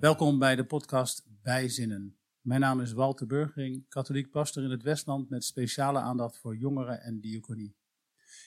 Welkom 0.00 0.38
bij 0.38 0.56
de 0.56 0.64
podcast 0.64 1.22
Bijzinnen. 1.42 2.18
Mijn 2.40 2.60
naam 2.60 2.80
is 2.80 2.92
Walter 2.92 3.26
Burgering, 3.26 3.88
katholiek 3.88 4.30
pastor 4.30 4.62
in 4.62 4.70
het 4.70 4.82
Westland 4.82 5.30
met 5.30 5.44
speciale 5.44 5.98
aandacht 5.98 6.38
voor 6.38 6.56
jongeren 6.56 7.00
en 7.00 7.20
diaconie. 7.20 7.76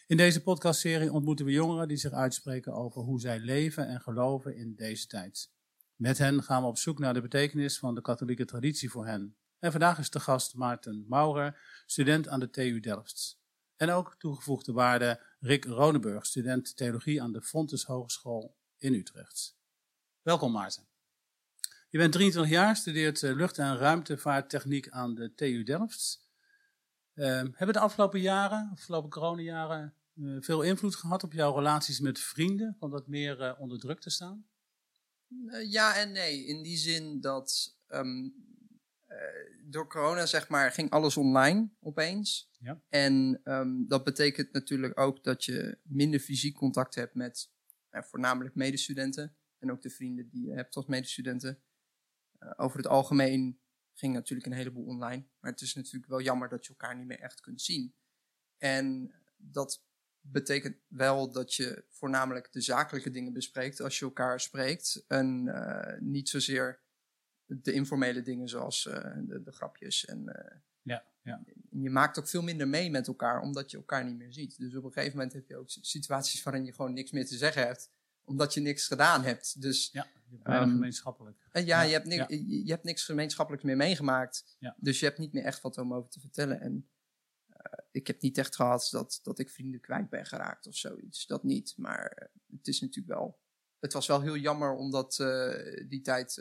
In 0.08 0.18
deze 0.18 0.44
podcastserie 0.44 1.12
ontmoeten 1.12 1.46
we 1.46 1.52
jongeren 1.52 1.88
die 1.88 1.98
zich 1.98 2.12
uitspreken 2.12 2.74
over 2.74 3.02
hoe 3.02 3.20
zij 3.20 3.40
leven 3.40 3.88
en 3.88 4.02
geloven 4.02 4.56
in 4.56 4.76
deze 4.76 5.08
tijd. 5.08 5.52
Met 5.96 6.18
hen 6.18 6.44
gaan 6.44 6.62
we 6.62 6.68
op 6.68 6.78
zoek 6.78 7.00
naar 7.00 7.14
de 7.14 7.22
betekenis 7.22 7.80
van 7.80 7.96
de 7.96 8.02
katholieke 8.02 8.46
traditie 8.46 8.90
voor 8.90 9.06
hen. 9.06 9.36
En 9.60 9.72
vandaag 9.72 10.00
is 10.00 10.10
de 10.10 10.20
gast 10.20 10.56
Maarten 10.56 11.06
Maurer, 11.08 11.84
student 11.86 12.28
aan 12.28 12.40
de 12.40 12.50
TU 12.50 12.80
Delft. 12.80 13.40
En 13.76 13.90
ook 13.90 14.16
toegevoegde 14.18 14.72
waarde 14.72 15.24
Rick 15.40 15.66
Ronenburg, 15.66 16.26
student 16.26 16.76
theologie 16.76 17.22
aan 17.22 17.32
de 17.32 17.42
Fontes 17.42 17.84
Hogeschool 17.84 18.56
in 18.78 18.94
Utrecht. 18.94 19.58
Welkom 20.22 20.52
Maarten. 20.52 20.91
Je 21.92 21.98
bent 21.98 22.12
23 22.12 22.52
jaar, 22.52 22.76
studeert 22.76 23.24
eh, 23.24 23.36
lucht- 23.36 23.58
en 23.58 23.78
ruimtevaarttechniek 23.78 24.90
aan 24.90 25.16
de 25.16 25.34
TU 25.34 25.64
Delft. 25.64 26.30
Uh, 27.14 27.26
hebben 27.28 27.74
de 27.74 27.80
afgelopen 27.80 28.20
jaren, 28.20 28.70
afgelopen 28.72 29.10
coronajaren, 29.10 29.96
uh, 30.16 30.42
veel 30.42 30.62
invloed 30.62 30.96
gehad 30.96 31.24
op 31.24 31.34
jouw 31.34 31.56
relaties 31.56 32.00
met 32.00 32.20
vrienden? 32.20 32.76
Kwam 32.78 32.92
dat 32.92 33.08
meer 33.08 33.40
uh, 33.40 33.60
onder 33.60 33.80
druk 33.80 34.00
te 34.00 34.10
staan? 34.10 34.46
ja 35.70 35.96
en 35.96 36.12
nee. 36.12 36.46
In 36.46 36.64
die 36.64 36.78
zin 36.78 37.22
dat 37.22 37.78
um, 37.88 38.34
door 39.64 39.88
corona, 39.88 40.26
zeg 40.26 40.50
maar, 40.50 40.72
ging 40.72 40.90
alles 40.90 41.18
online 41.18 41.70
opeens. 41.80 42.52
Ja. 42.60 42.82
En 42.90 43.42
um, 43.44 43.88
dat 43.88 44.04
betekent 44.04 44.54
natuurlijk 44.54 45.00
ook 45.00 45.24
dat 45.24 45.44
je 45.44 45.78
minder 45.84 46.20
fysiek 46.20 46.56
contact 46.56 46.96
hebt 46.96 47.16
met 47.16 47.52
voornamelijk 47.90 48.56
medestudenten. 48.56 49.36
En 49.58 49.72
ook 49.72 49.82
de 49.82 49.90
vrienden 49.90 50.30
die 50.30 50.46
je 50.46 50.54
hebt 50.54 50.76
als 50.76 50.86
medestudenten. 50.86 51.62
Uh, 52.44 52.52
over 52.56 52.78
het 52.78 52.88
algemeen 52.88 53.60
ging 53.94 54.14
natuurlijk 54.14 54.48
een 54.48 54.58
heleboel 54.58 54.86
online. 54.86 55.26
Maar 55.40 55.52
het 55.52 55.62
is 55.62 55.74
natuurlijk 55.74 56.08
wel 56.08 56.22
jammer 56.22 56.50
dat 56.50 56.66
je 56.66 56.70
elkaar 56.70 56.98
niet 56.98 57.08
meer 57.08 57.20
echt 57.20 57.42
kunt 57.42 57.62
zien. 57.62 57.94
En 58.58 59.14
dat 59.38 59.84
betekent 60.22 60.78
wel 60.88 61.32
dat 61.32 61.54
je 61.54 61.86
voornamelijk 61.90 62.52
de 62.52 62.62
zakelijke 62.62 63.12
dingen 63.12 63.34
bespreekt 63.34 63.82
als 63.82 64.00
je 64.00 64.06
elkaar 64.06 64.40
spreekt. 64.40 65.04
En 65.08 65.46
uh, 65.46 66.00
niet 66.00 66.30
zozeer 66.30 66.80
de 67.46 67.74
informele 67.74 68.22
dingen 68.22 68.50
zoals 68.50 68.86
uh, 68.86 68.94
de, 69.18 69.42
de, 69.44 69.52
grapjes. 69.52 70.06
En, 70.06 70.24
ja, 70.82 71.06
ja. 71.22 71.44
je 71.70 71.90
maakt 71.90 72.20
ook 72.20 72.28
veel 72.28 72.42
minder 72.42 72.68
mee 72.68 72.90
met 72.90 73.08
elkaar 73.08 73.42
omdat 73.42 73.72
je 73.72 73.78
elkaar 73.78 74.06
niet 74.06 74.18
meer 74.18 74.34
ziet. 74.34 74.58
Dus 74.58 74.76
op 74.76 74.84
een 74.84 74.92
gegeven 74.92 75.18
moment 75.18 75.34
heb 75.34 75.48
je 75.48 75.58
ook 75.58 75.70
situaties 75.70 76.44
waarin 76.44 76.66
je 76.66 76.74
gewoon 76.74 76.94
niks 76.94 77.12
meer 77.12 77.26
te 77.26 77.38
zeggen 77.38 77.66
hebt 77.66 77.90
omdat 78.24 78.54
je 78.54 78.62
niks 78.62 78.88
gedaan 78.88 79.24
hebt. 79.24 79.62
Dus, 79.62 79.90
ja, 79.92 80.08
um, 80.44 80.70
gemeenschappelijk. 80.70 81.48
En 81.52 81.66
ja, 81.66 81.82
ja, 81.82 81.88
je, 81.88 81.94
hebt 81.94 82.06
niks, 82.06 82.28
ja. 82.28 82.38
Je, 82.66 82.72
hebt 82.72 82.84
niks 82.84 83.06
gemeenschappelijks 83.06 83.66
meer 83.66 83.78
meegemaakt. 83.78 84.56
Ja. 84.60 84.76
Dus 84.78 85.00
je 85.00 85.06
hebt 85.06 85.18
niet 85.18 85.34
meer 85.34 85.44
echt 85.44 85.62
wat 85.62 85.78
om 85.78 85.94
over 85.94 86.10
te 86.10 86.20
vertellen. 86.20 86.60
En 86.62 86.90
uh, 87.50 87.56
ik 87.92 88.08
heb 88.08 88.22
niet 88.22 88.38
echt 88.38 88.56
gehad 88.56 88.88
dat, 88.92 89.20
dat 89.24 89.40
ik 89.40 89.50
vrienden 89.50 89.80
kwijt 89.80 90.10
ben 90.10 90.26
geraakt 90.26 90.68
of 90.68 90.76
zoiets. 90.76 91.26
Dat 91.26 91.44
niet. 91.44 91.74
Maar 91.78 92.18
uh, 92.22 92.58
het 92.58 92.68
is 92.68 92.82
natuurlijk 92.82 93.18
wel. 93.20 93.40
Het 93.80 93.94
was 93.94 94.08
wel 94.08 94.22
heel 94.22 94.38
jammer 94.38 94.76
om 94.76 94.92
dat, 94.92 95.20
uh, 95.22 95.88
die 95.88 96.02
tijd 96.02 96.32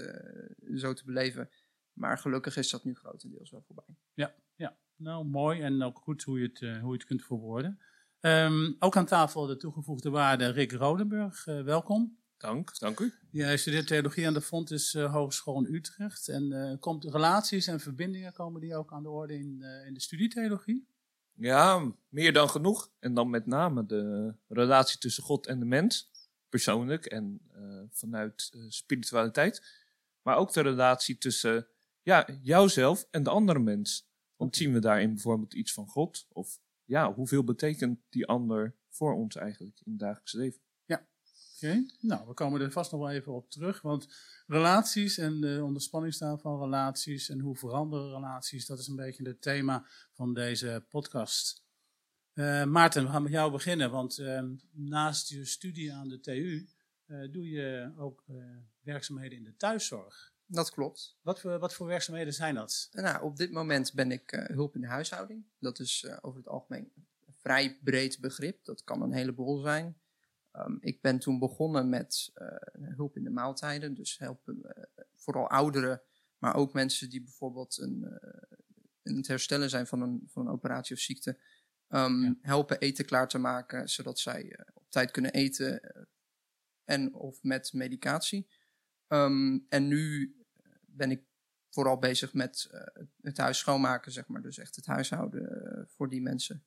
zo 0.75 0.93
te 0.93 1.05
beleven. 1.05 1.51
Maar 1.93 2.19
gelukkig 2.19 2.57
is 2.57 2.71
dat 2.71 2.85
nu 2.85 2.95
grotendeels 2.95 3.51
wel 3.51 3.63
voorbij. 3.63 3.97
Ja, 4.15 4.35
ja. 4.55 4.77
nou 4.97 5.25
mooi 5.25 5.61
en 5.61 5.83
ook 5.83 5.99
goed 5.99 6.23
hoe 6.23 6.41
je 6.41 6.47
het, 6.47 6.59
hoe 6.59 6.93
je 6.93 6.99
het 6.99 7.05
kunt 7.05 7.25
verwoorden. 7.25 7.81
Um, 8.21 8.77
ook 8.79 8.97
aan 8.97 9.07
tafel 9.07 9.47
de 9.47 9.57
toegevoegde 9.57 10.11
waarde 10.11 10.49
Rick 10.49 10.73
Rodenburg. 10.73 11.45
Welkom. 11.45 12.20
Dank, 12.41 12.79
dank 12.79 13.01
u. 13.01 13.13
Jij 13.31 13.57
studeert 13.57 13.87
theologie 13.87 14.27
aan 14.27 14.35
de 14.35 14.41
Fontes 14.41 14.95
uh, 14.95 15.13
Hogeschool 15.13 15.65
in 15.65 15.75
Utrecht. 15.75 16.29
En 16.29 16.53
uh, 16.53 16.79
komt 16.79 17.05
relaties 17.05 17.67
en 17.67 17.81
verbindingen 17.81 18.33
komen 18.33 18.61
die 18.61 18.77
ook 18.77 18.93
aan 18.93 19.03
de 19.03 19.11
orde 19.11 19.35
in, 19.35 19.63
in 19.87 19.95
de 19.95 20.01
studietheologie? 20.01 20.87
Ja, 21.33 21.93
meer 22.09 22.33
dan 22.33 22.49
genoeg. 22.49 22.91
En 22.99 23.15
dan 23.15 23.31
met 23.31 23.47
name 23.47 23.87
de 23.87 24.35
relatie 24.49 24.99
tussen 24.99 25.23
God 25.23 25.47
en 25.47 25.59
de 25.59 25.65
mens. 25.65 26.11
Persoonlijk 26.49 27.07
en 27.07 27.41
vanuit 27.91 28.53
spiritualiteit. 28.69 29.63
Maar 30.23 30.37
ook 30.37 30.53
de 30.53 30.61
relatie 30.61 31.19
tussen 31.19 31.67
ja, 32.03 32.29
jouzelf 32.43 33.07
en 33.11 33.23
de 33.23 33.31
andere 33.31 33.59
mens. 33.59 34.09
Want 34.37 34.57
zien 34.57 34.73
we 34.73 34.79
daarin 34.79 35.13
bijvoorbeeld 35.13 35.55
iets 35.55 35.73
van 35.73 35.87
God? 35.87 36.27
Of 36.29 36.61
ja, 36.85 37.15
hoeveel 37.15 37.45
betekent 37.45 38.01
die 38.09 38.27
ander 38.27 38.75
voor 38.89 39.15
ons 39.15 39.37
eigenlijk 39.37 39.81
in 39.85 39.91
het 39.91 40.01
dagelijks 40.01 40.33
leven? 40.33 40.61
Okay. 41.63 41.87
Nou, 42.01 42.27
we 42.27 42.35
komen 42.35 42.61
er 42.61 42.73
vast 42.73 42.93
nog 42.93 43.01
wel 43.01 43.11
even 43.11 43.33
op 43.33 43.51
terug. 43.51 43.83
Want 43.83 44.09
relaties 44.47 45.19
en 45.19 45.41
de 45.41 45.61
onderspanning 45.65 46.15
staan 46.15 46.41
van 46.41 46.61
relaties 46.61 47.29
en 47.29 47.41
hoe 47.41 47.57
veranderen 47.57 48.15
relaties, 48.15 48.67
dat 48.67 48.79
is 48.79 48.87
een 48.87 48.97
beetje 48.97 49.29
het 49.29 49.43
thema 49.43 49.87
van 50.13 50.35
deze 50.35 50.85
podcast. 50.89 51.65
Uh, 52.35 52.65
Maarten, 52.65 53.05
we 53.05 53.11
gaan 53.11 53.23
met 53.23 53.33
jou 53.33 53.53
beginnen, 53.53 53.91
want 53.91 54.19
uh, 54.19 54.43
naast 54.71 55.29
je 55.29 55.45
studie 55.45 55.93
aan 55.93 56.09
de 56.09 56.21
TU 56.21 56.69
uh, 57.07 57.33
doe 57.33 57.51
je 57.51 57.93
ook 57.97 58.25
werkzaamheden 58.83 59.39
in 59.39 59.45
de 59.45 59.57
thuiszorg. 59.57 60.33
Dat 60.47 60.71
klopt. 60.71 61.17
Wat 61.23 61.41
voor, 61.41 61.59
wat 61.59 61.75
voor 61.75 61.87
werkzaamheden 61.87 62.35
zijn 62.35 62.55
dat? 62.55 62.89
Nou, 62.93 63.23
op 63.23 63.37
dit 63.37 63.51
moment 63.51 63.93
ben 63.95 64.11
ik 64.11 64.31
hulp 64.31 64.75
in 64.75 64.81
de 64.81 64.87
huishouding. 64.87 65.45
Dat 65.59 65.79
is 65.79 66.07
over 66.21 66.39
het 66.39 66.49
algemeen 66.49 66.93
een 67.27 67.35
vrij 67.41 67.79
breed 67.83 68.21
begrip. 68.21 68.65
Dat 68.65 68.85
kan 68.85 69.03
een 69.03 69.13
heleboel 69.13 69.61
zijn. 69.61 69.97
Um, 70.67 70.79
ik 70.81 71.01
ben 71.01 71.19
toen 71.19 71.39
begonnen 71.39 71.89
met 71.89 72.31
uh, 72.35 72.49
hulp 72.97 73.17
in 73.17 73.25
de 73.25 73.31
maaltijden. 73.31 73.95
Dus 73.95 74.19
helpen 74.19 74.89
vooral 75.15 75.49
ouderen, 75.49 76.03
maar 76.39 76.55
ook 76.55 76.73
mensen 76.73 77.11
die 77.11 77.23
bijvoorbeeld 77.23 77.79
een, 77.79 78.21
in 79.03 79.17
het 79.17 79.27
herstellen 79.27 79.71
zijn 79.71 79.87
van 79.87 80.01
een, 80.01 80.23
van 80.27 80.47
een 80.47 80.53
operatie 80.53 80.97
of 80.97 81.03
ziekte. 81.03 81.39
Um, 81.89 82.23
ja. 82.23 82.35
Helpen 82.41 82.79
eten 82.79 83.05
klaar 83.05 83.29
te 83.29 83.39
maken, 83.39 83.89
zodat 83.89 84.19
zij 84.19 84.59
op 84.75 84.91
tijd 84.91 85.11
kunnen 85.11 85.33
eten 85.33 85.95
en 86.85 87.15
of 87.15 87.43
met 87.43 87.73
medicatie. 87.73 88.51
Um, 89.09 89.67
en 89.69 89.89
nu 89.89 90.35
ben 90.81 91.11
ik 91.11 91.25
vooral 91.69 91.99
bezig 91.99 92.35
met 92.35 92.69
uh, 92.73 93.05
het 93.21 93.37
huis 93.37 93.59
schoonmaken, 93.59 94.13
zeg 94.13 94.29
maar. 94.29 94.43
Dus 94.43 94.59
echt 94.59 94.77
het 94.77 94.87
huishouden 94.87 95.79
uh, 95.79 95.85
voor 95.87 96.09
die 96.09 96.23
mensen. 96.23 96.65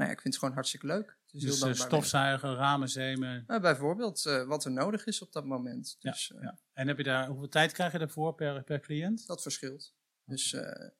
Nou 0.00 0.12
ja, 0.12 0.18
ik 0.18 0.22
vind 0.22 0.34
het 0.34 0.42
gewoon 0.42 0.54
hartstikke 0.54 0.86
leuk. 0.86 1.18
Het 1.24 1.42
is 1.42 1.60
dus 1.60 1.80
stofzuigen, 1.80 2.54
ramen, 2.54 2.88
zemen? 2.88 3.44
bijvoorbeeld 3.46 4.22
wat 4.22 4.64
er 4.64 4.70
nodig 4.70 5.06
is 5.06 5.22
op 5.22 5.32
dat 5.32 5.44
moment. 5.44 5.96
Dus, 5.98 6.32
ja, 6.34 6.40
ja. 6.40 6.58
En 6.72 6.88
heb 6.88 6.96
je 6.96 7.02
daar, 7.02 7.26
hoeveel 7.26 7.48
tijd 7.48 7.72
krijg 7.72 7.92
je 7.92 7.98
daarvoor 7.98 8.34
per, 8.34 8.62
per 8.62 8.80
cliënt? 8.80 9.26
Dat 9.26 9.42
verschilt. 9.42 9.94
Dus 10.24 10.52
nou 10.52 10.92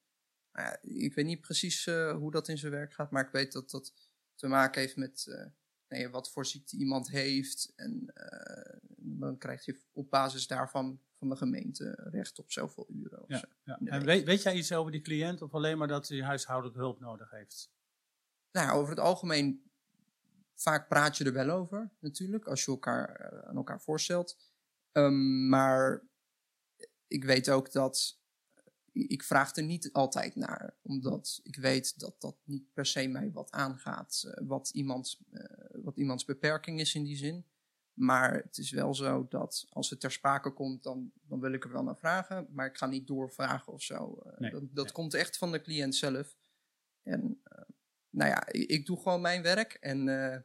ja, 0.53 0.78
ik 0.83 1.15
weet 1.15 1.25
niet 1.25 1.41
precies 1.41 1.84
hoe 1.87 2.31
dat 2.31 2.49
in 2.49 2.59
zijn 2.59 2.72
werk 2.72 2.93
gaat, 2.93 3.10
maar 3.10 3.25
ik 3.25 3.33
weet 3.33 3.53
dat 3.53 3.71
dat 3.71 3.94
te 4.34 4.47
maken 4.47 4.81
heeft 4.81 4.97
met 4.97 5.44
nee, 5.89 6.09
wat 6.09 6.31
voor 6.31 6.47
ziekte 6.47 6.77
iemand 6.77 7.10
heeft. 7.10 7.72
En 7.77 8.12
dan 8.97 9.39
krijg 9.39 9.65
je 9.65 9.81
op 9.93 10.10
basis 10.10 10.47
daarvan 10.47 11.00
van 11.19 11.28
de 11.28 11.37
gemeente 11.37 12.09
recht 12.10 12.39
op 12.39 12.53
zoveel 12.53 12.87
uren. 12.89 13.25
Ja, 13.27 13.39
zo. 13.39 13.47
ja. 13.65 13.78
En 13.84 14.05
weet, 14.05 14.25
weet, 14.25 14.43
jij 14.43 14.55
iets 14.55 14.72
over 14.72 14.93
die 14.93 15.00
cliënt 15.00 15.43
of 15.43 15.55
alleen 15.55 15.78
maar 15.78 15.89
dat 15.89 16.09
hij 16.09 16.22
huishoudelijke 16.22 16.81
hulp 16.81 17.00
nodig 17.00 17.31
heeft? 17.31 17.71
Nou, 18.53 18.78
over 18.78 18.91
het 18.91 19.00
algemeen, 19.00 19.71
vaak 20.55 20.88
praat 20.88 21.16
je 21.16 21.25
er 21.25 21.33
wel 21.33 21.50
over 21.50 21.91
natuurlijk, 21.99 22.47
als 22.47 22.65
je 22.65 22.71
elkaar 22.71 23.33
uh, 23.33 23.49
aan 23.49 23.56
elkaar 23.56 23.81
voorstelt. 23.81 24.38
Um, 24.93 25.49
maar 25.49 26.09
ik 27.06 27.25
weet 27.25 27.50
ook 27.50 27.72
dat 27.72 28.21
ik 28.93 29.22
vraag 29.22 29.56
er 29.56 29.62
niet 29.62 29.93
altijd 29.93 30.34
naar, 30.34 30.77
omdat 30.83 31.41
ik 31.43 31.56
weet 31.56 31.99
dat 31.99 32.21
dat 32.21 32.37
niet 32.44 32.72
per 32.72 32.87
se 32.87 33.09
mij 33.09 33.31
wat 33.33 33.50
aangaat, 33.50 34.22
uh, 34.27 34.48
wat, 34.48 34.71
iemands, 34.71 35.22
uh, 35.33 35.45
wat 35.83 35.97
iemands 35.97 36.24
beperking 36.24 36.80
is 36.80 36.95
in 36.95 37.04
die 37.04 37.16
zin. 37.16 37.45
Maar 37.92 38.34
het 38.34 38.59
is 38.59 38.71
wel 38.71 38.95
zo 38.95 39.27
dat 39.28 39.66
als 39.71 39.91
het 39.91 40.01
ter 40.01 40.13
sprake 40.13 40.53
komt, 40.53 40.83
dan, 40.83 41.13
dan 41.22 41.41
wil 41.41 41.53
ik 41.53 41.65
er 41.65 41.72
wel 41.72 41.83
naar 41.83 41.97
vragen. 41.97 42.48
Maar 42.51 42.66
ik 42.66 42.77
ga 42.77 42.86
niet 42.86 43.07
doorvragen 43.07 43.72
of 43.72 43.83
zo. 43.83 44.22
Uh, 44.27 44.39
nee, 44.39 44.51
dat 44.51 44.74
dat 44.74 44.84
nee. 44.84 44.95
komt 44.95 45.15
echt 45.15 45.39
van 45.39 45.53
de 45.53 45.60
cliënt 45.60 45.95
zelf. 45.95 46.36
En 47.03 47.41
uh, 47.53 47.63
nou 48.21 48.33
ja, 48.33 48.47
ik, 48.47 48.69
ik, 48.69 48.87
doe 48.87 48.97
gewoon 48.97 49.21
mijn 49.21 49.43
werk. 49.43 49.72
En 49.72 50.07
uh, 50.07 50.37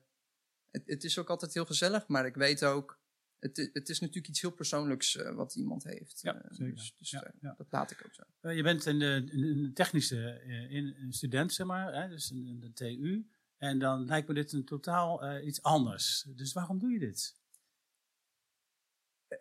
het, 0.71 0.83
het, 0.85 1.03
is 1.03 1.17
ook 1.19 1.29
altijd 1.29 1.53
heel 1.53 1.65
gezellig. 1.65 2.07
Maar 2.07 2.25
ik 2.25 2.35
weet 2.35 2.63
ook, 2.63 2.99
het, 3.39 3.69
het 3.73 3.89
is 3.89 3.99
natuurlijk 3.99 4.27
iets 4.27 4.41
heel 4.41 4.51
persoonlijks 4.51 5.15
wat 5.15 5.55
iemand 5.55 5.83
heeft. 5.83 6.19
Ja, 6.21 6.45
zeker. 6.49 6.75
Dus, 6.75 6.95
dus 6.97 7.09
ja, 7.09 7.33
ja. 7.41 7.53
dat 7.57 7.67
laat 7.69 7.91
ik 7.91 8.01
ook 8.05 8.13
zo. 8.13 8.49
je 8.49 8.63
bent 8.63 8.85
een, 8.85 9.01
een 9.01 9.71
technische 9.73 10.41
in, 10.69 10.95
een 10.97 11.13
student, 11.13 11.53
zeg 11.53 11.67
maar. 11.67 11.93
Hè, 11.93 12.09
dus 12.09 12.31
in 12.31 12.59
de 12.59 12.73
TU. 12.73 13.29
En 13.57 13.79
dan 13.79 14.05
lijkt 14.05 14.27
me 14.27 14.33
dit 14.33 14.51
een 14.51 14.65
totaal 14.65 15.39
iets 15.39 15.61
anders. 15.61 16.27
Dus 16.35 16.53
waarom 16.53 16.79
doe 16.79 16.91
je 16.91 16.99
dit? 16.99 17.35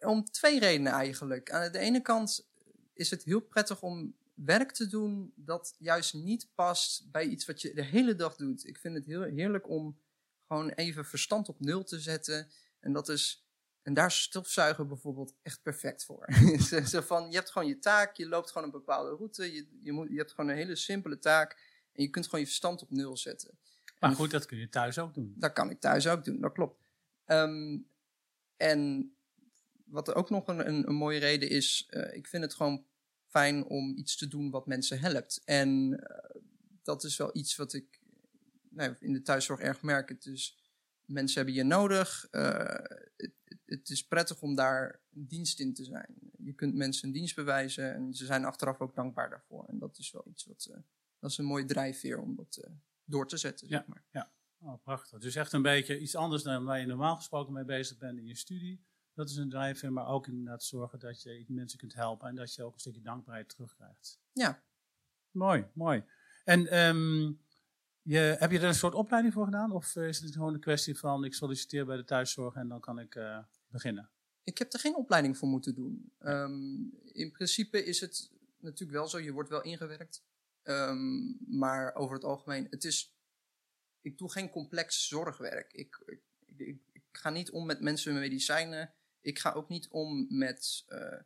om 0.00 0.24
twee 0.24 0.58
redenen 0.58 0.92
eigenlijk. 0.92 1.50
Aan 1.50 1.72
de 1.72 1.78
ene 1.78 2.00
kant 2.00 2.48
is 2.92 3.10
het 3.10 3.24
heel 3.24 3.40
prettig 3.40 3.82
om 3.82 4.16
werk 4.34 4.72
te 4.72 4.86
doen 4.86 5.32
dat 5.36 5.74
juist 5.78 6.14
niet 6.14 6.48
past 6.54 7.10
bij 7.10 7.24
iets 7.24 7.46
wat 7.46 7.60
je 7.60 7.74
de 7.74 7.82
hele 7.84 8.14
dag 8.14 8.36
doet. 8.36 8.66
Ik 8.66 8.78
vind 8.78 8.94
het 8.94 9.06
heel 9.06 9.22
heerlijk 9.22 9.68
om 9.68 9.98
gewoon 10.46 10.68
even 10.70 11.04
verstand 11.04 11.48
op 11.48 11.60
nul 11.60 11.84
te 11.84 12.00
zetten. 12.00 12.50
En 12.80 12.92
dat 12.92 13.08
is 13.08 13.42
En 13.82 13.94
daar 13.94 14.06
is 14.06 14.22
stofzuigen 14.22 14.88
bijvoorbeeld 14.88 15.34
echt 15.42 15.62
perfect 15.62 16.04
voor. 16.04 16.26
Zo- 16.86 17.00
van, 17.00 17.30
je 17.30 17.36
hebt 17.36 17.50
gewoon 17.50 17.68
je 17.68 17.78
taak, 17.78 18.16
je 18.16 18.28
loopt 18.28 18.50
gewoon 18.50 18.66
een 18.66 18.72
bepaalde 18.72 19.16
route, 19.16 19.52
je, 19.52 19.66
je, 19.82 19.92
moet, 19.92 20.08
je 20.10 20.16
hebt 20.16 20.30
gewoon 20.30 20.50
een 20.50 20.56
hele 20.56 20.76
simpele 20.76 21.18
taak 21.18 21.52
en 21.92 22.02
je 22.02 22.08
kunt 22.08 22.24
gewoon 22.24 22.40
je 22.40 22.46
verstand 22.46 22.82
op 22.82 22.90
nul 22.90 23.16
zetten. 23.16 23.58
Maar 23.98 24.10
En 24.10 24.16
goed, 24.16 24.30
dat 24.30 24.46
kun 24.46 24.58
je 24.58 24.68
thuis 24.68 24.98
ook 24.98 25.14
doen. 25.14 25.34
Dat 25.36 25.52
kan 25.52 25.70
ik 25.70 25.80
thuis 25.80 26.06
ook 26.08 26.24
doen, 26.24 26.40
dat 26.40 26.52
klopt. 26.52 26.80
Ehm, 27.24 27.78
en 28.56 29.12
wat 29.84 30.14
ook 30.14 30.30
nog 30.30 30.48
een, 30.48 30.68
een, 30.68 30.88
een 30.88 30.94
mooie 30.94 31.18
reden 31.18 31.48
is, 31.48 31.86
eh, 31.88 32.16
ik 32.16 32.26
vind 32.26 32.42
het 32.42 32.54
gewoon 32.54 32.84
fijn 33.36 33.64
om 33.64 33.96
iets 33.96 34.16
te 34.16 34.28
doen 34.28 34.50
wat 34.50 34.66
mensen 34.66 34.98
helpt. 34.98 35.42
En 35.44 36.00
eh, 36.00 36.40
dat 36.82 37.04
is 37.04 37.16
wel 37.16 37.36
iets 37.36 37.56
wat 37.56 37.72
ik 37.72 38.00
nou, 38.70 38.96
in 39.00 39.12
de 39.12 39.22
thuiszorg 39.22 39.60
erg 39.60 39.82
merk. 39.82 40.08
Het 40.08 40.26
is, 40.26 40.58
mensen 41.04 41.36
hebben 41.36 41.54
je 41.54 41.62
nodig. 41.62 42.26
eh, 42.30 43.00
het, 43.64 43.90
is 43.90 44.06
prettig 44.06 44.42
om 44.42 44.54
daar 44.54 45.00
dienst 45.10 45.60
in 45.60 45.74
te 45.74 45.84
zijn. 45.84 46.14
Je 46.38 46.52
kunt 46.52 46.74
mensen 46.74 47.08
een 47.08 47.14
dienst 47.14 47.34
bewijzen 47.34 47.94
en 47.94 48.14
ze 48.14 48.24
zijn 48.24 48.44
achteraf 48.44 48.80
ook 48.80 48.94
dankbaar 48.94 49.30
daarvoor. 49.30 49.64
En 49.68 49.78
dat 49.78 49.98
is 49.98 50.10
wel 50.10 50.24
iets 50.28 50.44
wat, 50.44 50.68
eh, 50.70 50.80
dat 51.18 51.30
is 51.30 51.38
een 51.38 51.44
mooie 51.44 51.64
drijfveer 51.64 52.18
om 52.18 52.36
dat 52.36 52.68
door 53.04 53.28
te 53.28 53.36
zetten, 53.36 53.68
zeg 53.68 53.86
maar. 53.86 54.04
Oh, 54.60 54.82
prachtig. 54.82 55.18
Dus 55.18 55.34
echt 55.34 55.52
een 55.52 55.62
beetje 55.62 56.00
iets 56.00 56.16
anders 56.16 56.42
dan 56.42 56.64
waar 56.64 56.80
je 56.80 56.86
normaal 56.86 57.16
gesproken 57.16 57.52
mee 57.52 57.64
bezig 57.64 57.98
bent 57.98 58.18
in 58.18 58.26
je 58.26 58.36
studie. 58.36 58.84
Dat 59.14 59.28
is 59.28 59.36
een 59.36 59.50
drijfveer, 59.50 59.92
maar 59.92 60.06
ook 60.06 60.26
inderdaad 60.26 60.64
zorgen 60.64 60.98
dat 60.98 61.22
je 61.22 61.44
mensen 61.48 61.78
kunt 61.78 61.94
helpen 61.94 62.28
en 62.28 62.34
dat 62.34 62.54
je 62.54 62.62
ook 62.62 62.74
een 62.74 62.80
stukje 62.80 63.00
dankbaarheid 63.00 63.48
terugkrijgt. 63.48 64.18
Ja. 64.32 64.62
Mooi, 65.30 65.66
mooi. 65.72 66.04
En 66.44 66.66
ehm, 66.66 67.32
je, 68.02 68.18
heb 68.38 68.50
je 68.50 68.58
er 68.58 68.64
een 68.64 68.74
soort 68.74 68.94
opleiding 68.94 69.34
voor 69.34 69.44
gedaan? 69.44 69.72
Of 69.72 69.96
is 69.96 70.20
het 70.20 70.32
gewoon 70.32 70.54
een 70.54 70.60
kwestie 70.60 70.98
van 70.98 71.24
ik 71.24 71.34
solliciteer 71.34 71.86
bij 71.86 71.96
de 71.96 72.04
thuiszorg 72.04 72.54
en 72.54 72.68
dan 72.68 72.80
kan 72.80 72.98
ik 72.98 73.14
eh, 73.14 73.38
beginnen? 73.68 74.10
Ik 74.44 74.58
heb 74.58 74.72
er 74.72 74.78
geen 74.78 74.96
opleiding 74.96 75.38
voor 75.38 75.48
moeten 75.48 75.74
doen. 75.74 76.12
Ehm, 76.18 76.82
in 77.12 77.30
principe 77.32 77.84
is 77.84 78.00
het 78.00 78.30
natuurlijk 78.58 78.98
wel 78.98 79.08
zo, 79.08 79.18
je 79.18 79.32
wordt 79.32 79.48
wel 79.48 79.62
ingewerkt. 79.62 80.24
Ehm, 80.62 81.32
maar 81.58 81.94
over 81.94 82.14
het 82.14 82.24
algemeen, 82.24 82.66
het 82.70 82.84
is, 82.84 83.16
ik 84.00 84.18
doe 84.18 84.30
geen 84.32 84.50
complex 84.50 85.08
zorgwerk. 85.08 85.72
Ik, 85.72 86.02
ik, 86.06 86.22
ik, 86.56 86.78
ik 86.92 87.02
ga 87.12 87.30
niet 87.30 87.50
om 87.50 87.66
met 87.66 87.80
mensen 87.80 88.12
met 88.12 88.22
medicijnen. 88.22 88.94
Ik 89.24 89.38
ga 89.38 89.52
ook 89.52 89.68
niet 89.68 89.88
om 89.88 90.26
met 90.28 90.84
eh, 90.86 91.20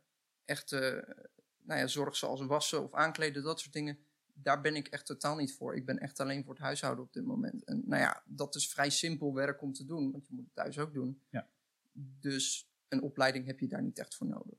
echte 0.45 0.79
eh, 0.79 1.25
nou 1.61 1.79
ja, 1.79 1.87
zorg 1.87 2.15
zoals 2.15 2.41
wassen 2.41 2.83
of 2.83 2.93
aankleden, 2.93 3.43
dat 3.43 3.59
soort 3.59 3.73
dingen. 3.73 3.99
Daar 4.33 4.61
ben 4.61 4.75
ik 4.75 4.87
echt 4.87 5.05
totaal 5.05 5.35
niet 5.35 5.53
voor. 5.53 5.75
Ik 5.75 5.85
ben 5.85 5.99
echt 5.99 6.19
alleen 6.19 6.43
voor 6.43 6.53
het 6.53 6.63
huishouden 6.63 7.03
op 7.03 7.13
dit 7.13 7.25
moment. 7.25 7.63
En 7.63 7.83
nou 7.85 8.01
ja, 8.01 8.23
dat 8.25 8.55
is 8.55 8.69
vrij 8.69 8.89
simpel 8.89 9.33
werk 9.33 9.61
om 9.61 9.73
te 9.73 9.85
doen, 9.85 10.11
want 10.11 10.27
je 10.27 10.33
moet 10.33 10.45
het 10.45 10.55
thuis 10.55 10.79
ook 10.79 10.93
doen. 10.93 11.21
Ja. 11.29 11.49
Dus 11.91 12.69
een 12.87 13.01
opleiding 13.01 13.45
heb 13.45 13.59
je 13.59 13.67
daar 13.67 13.83
niet 13.83 13.99
echt 13.99 14.15
voor 14.15 14.27
nodig. 14.27 14.57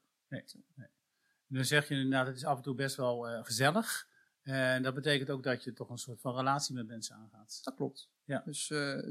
Dan 1.47 1.65
zeg 1.65 1.89
je 1.89 1.95
inderdaad, 1.95 2.27
het 2.27 2.37
is 2.37 2.45
af 2.45 2.57
en 2.57 2.63
toe 2.63 2.75
best 2.75 2.97
wel 2.97 3.29
eh, 3.29 3.45
gezellig. 3.45 4.09
En 4.43 4.83
dat 4.83 4.95
betekent 4.95 5.31
ook 5.31 5.43
dat 5.43 5.65
je 5.65 5.73
toch 5.73 5.91
een 5.91 5.99
soort 5.99 6.21
van 6.21 6.37
relatie 6.37 6.75
met 6.75 6.87
mensen 6.87 7.17
aangaat. 7.17 7.61
Dat 7.63 7.75
klopt. 7.75 8.11
Ja. 8.25 8.43
Dus 8.45 8.71
eh, 8.71 9.03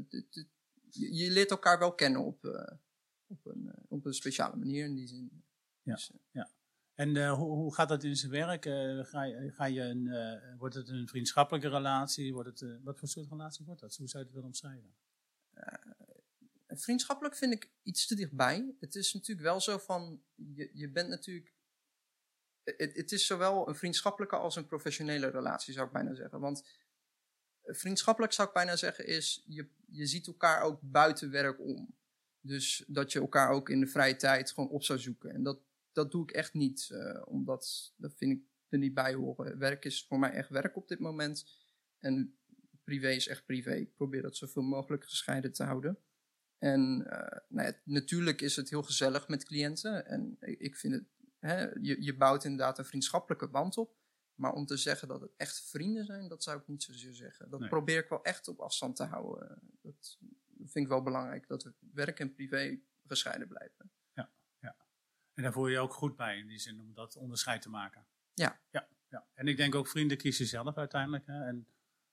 je, 0.90 1.30
leert 1.30 1.50
elkaar 1.50 1.78
wel 1.78 1.94
kennen 1.94 2.24
op, 2.24 2.44
eh, 2.44 2.76
op, 3.26 3.46
een, 3.46 3.70
eh, 3.74 3.79
op 3.90 4.04
een 4.04 4.14
speciale 4.14 4.56
manier 4.56 4.84
in 4.84 4.94
die 4.94 5.06
zin. 5.06 5.42
Ja. 5.82 5.94
Dus, 5.94 6.12
eh, 6.32 6.42
En 6.94 7.16
eh, 7.16 7.32
hoe, 7.32 7.48
hoe 7.48 7.74
gaat 7.74 7.88
dat 7.88 8.04
in 8.04 8.16
zijn 8.16 8.30
werk? 8.30 8.66
Eh, 8.66 9.04
ga 9.04 9.22
je, 9.22 9.50
ga 9.52 9.64
je 9.64 9.80
een, 9.80 10.58
wordt 10.58 10.74
het 10.74 10.88
een 10.88 11.08
vriendschappelijke 11.08 11.68
relatie? 11.68 12.32
Wordt 12.32 12.60
het, 12.60 12.82
wat 12.82 12.98
voor 12.98 13.08
soort 13.08 13.28
relatie 13.28 13.64
wordt 13.64 13.80
dat? 13.80 13.96
Hoe 13.96 14.08
zou 14.08 14.18
je 14.18 14.24
het 14.24 14.34
willen 14.34 14.48
omschrijven? 14.48 14.94
vriendschappelijk 16.72 17.36
vind 17.36 17.52
ik 17.52 17.70
iets 17.82 18.06
te 18.06 18.14
dichtbij. 18.14 18.74
Het 18.80 18.94
is 18.94 19.12
natuurlijk 19.12 19.46
wel 19.46 19.60
zo 19.60 19.78
van, 19.78 20.22
je, 20.34 20.70
je 20.72 20.90
bent 20.90 21.08
natuurlijk... 21.08 21.54
Het, 22.62 22.96
het 22.96 23.12
is 23.12 23.26
zowel 23.26 23.68
een 23.68 23.74
vriendschappelijke 23.74 24.36
als 24.36 24.56
een 24.56 24.66
professionele 24.66 25.26
relatie, 25.26 25.72
zou 25.74 25.86
ik 25.86 25.92
bijna 25.92 26.14
zeggen. 26.14 26.40
Want 26.40 26.64
vriendschappelijk 27.62 28.32
zou 28.32 28.48
ik 28.48 28.54
bijna 28.54 28.76
zeggen 28.76 29.06
is, 29.06 29.44
je, 29.46 29.68
je 29.86 30.06
ziet 30.06 30.26
elkaar 30.26 30.62
ook 30.62 30.78
buiten 30.82 31.30
werk 31.30 31.60
om. 31.60 31.94
Dus 32.40 32.84
dat 32.86 33.12
je 33.12 33.20
elkaar 33.20 33.50
ook 33.50 33.68
in 33.68 33.80
de 33.80 33.86
vrije 33.86 34.16
tijd 34.16 34.50
gewoon 34.52 34.70
op 34.70 34.82
zou 34.82 34.98
zoeken. 34.98 35.30
En 35.30 35.42
dat, 35.42 35.60
dat 35.92 36.10
doe 36.10 36.22
ik 36.22 36.30
echt 36.30 36.54
niet, 36.54 36.90
eh, 36.92 37.22
omdat 37.24 37.92
dat 37.96 38.14
vind 38.16 38.32
ik 38.32 38.42
er 38.68 38.78
niet 38.78 38.94
bij 38.94 39.14
horen. 39.14 39.58
Werk 39.58 39.84
is 39.84 40.04
voor 40.08 40.18
mij 40.18 40.30
echt 40.30 40.48
werk 40.48 40.76
op 40.76 40.88
dit 40.88 40.98
moment. 40.98 41.46
En 41.98 42.38
privé 42.84 43.10
is 43.10 43.28
echt 43.28 43.46
privé. 43.46 43.72
Ik 43.74 43.94
probeer 43.94 44.22
dat 44.22 44.36
zoveel 44.36 44.62
mogelijk 44.62 45.04
gescheiden 45.04 45.52
te 45.52 45.64
houden. 45.64 45.98
En 46.58 47.06
eh, 47.06 47.38
nou 47.48 47.66
ja, 47.68 47.74
natuurlijk 47.84 48.40
is 48.40 48.56
het 48.56 48.70
heel 48.70 48.82
gezellig 48.82 49.28
met 49.28 49.44
cliënten. 49.44 50.06
En 50.06 50.36
ik 50.40 50.60
ik 50.60 50.76
vind 50.76 50.94
het, 50.94 51.04
hè, 51.38 51.62
je, 51.62 52.02
je 52.02 52.16
bouwt 52.16 52.44
inderdaad 52.44 52.78
een 52.78 52.84
vriendschappelijke 52.84 53.48
band 53.48 53.76
op. 53.76 53.98
Maar 54.34 54.52
om 54.52 54.66
te 54.66 54.76
zeggen 54.76 55.08
dat 55.08 55.20
het 55.20 55.32
echt 55.36 55.60
vrienden 55.62 56.04
zijn, 56.04 56.28
dat 56.28 56.42
zou 56.42 56.60
ik 56.60 56.68
niet 56.68 56.82
zozeer 56.82 57.14
zeggen. 57.14 57.50
Dat 57.50 57.60
Nee. 57.60 57.68
probeer 57.68 57.98
ik 57.98 58.08
wel 58.08 58.24
echt 58.24 58.48
op 58.48 58.60
afstand 58.60 58.96
te 58.96 59.04
houden. 59.04 59.58
Dat 59.82 60.18
vind 60.70 60.84
ik 60.84 60.90
wel 60.90 61.02
belangrijk, 61.02 61.46
dat 61.46 61.62
we 61.62 61.72
werk 61.92 62.20
en 62.20 62.32
privé 62.34 62.78
gescheiden 63.06 63.48
blijven. 63.48 63.90
En 65.34 65.46
daar 65.46 65.52
voel 65.54 65.66
je 65.66 65.72
je 65.72 65.78
ook 65.80 65.92
goed 65.94 66.16
bij 66.16 66.38
in 66.38 66.46
die 66.46 66.58
zin 66.58 66.80
om 66.80 66.94
dat 66.94 67.16
onderscheid 67.16 67.62
te 67.62 67.68
maken. 67.70 68.06
Ja. 68.34 68.60
ja, 68.70 68.88
ja. 69.08 69.26
En 69.34 69.48
ik 69.48 69.56
denk 69.56 69.74
ook 69.74 69.88
vrienden 69.88 70.16
kies 70.16 70.38
je 70.38 70.44
zelf 70.44 70.76
uiteindelijk. 70.76 71.26
Hè? 71.26 71.44
En 71.46 71.66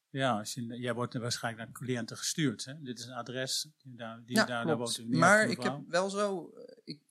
ja, 0.10 0.38
als 0.38 0.54
je, 0.54 0.66
jij 0.66 0.94
wordt 0.94 1.14
waarschijnlijk 1.14 1.64
naar 1.70 1.80
cliënten 1.82 2.18
gestuurd. 2.18 2.66
Hè? 2.66 2.82
Dit 2.82 3.00
is 3.00 3.06
een 3.06 3.14
adres, 3.14 3.68
die, 3.78 3.96
daar, 3.96 4.24
die, 4.26 4.36
Ja, 4.36 4.46
daar, 4.46 4.66
daar 4.66 4.78
woont 4.78 5.08
maar 5.10 5.50
ik 5.50 5.62
heb 5.62 5.80
wel 5.88 6.10
zo. 6.10 6.50
eh, 6.56 6.78
Ik, 6.84 7.02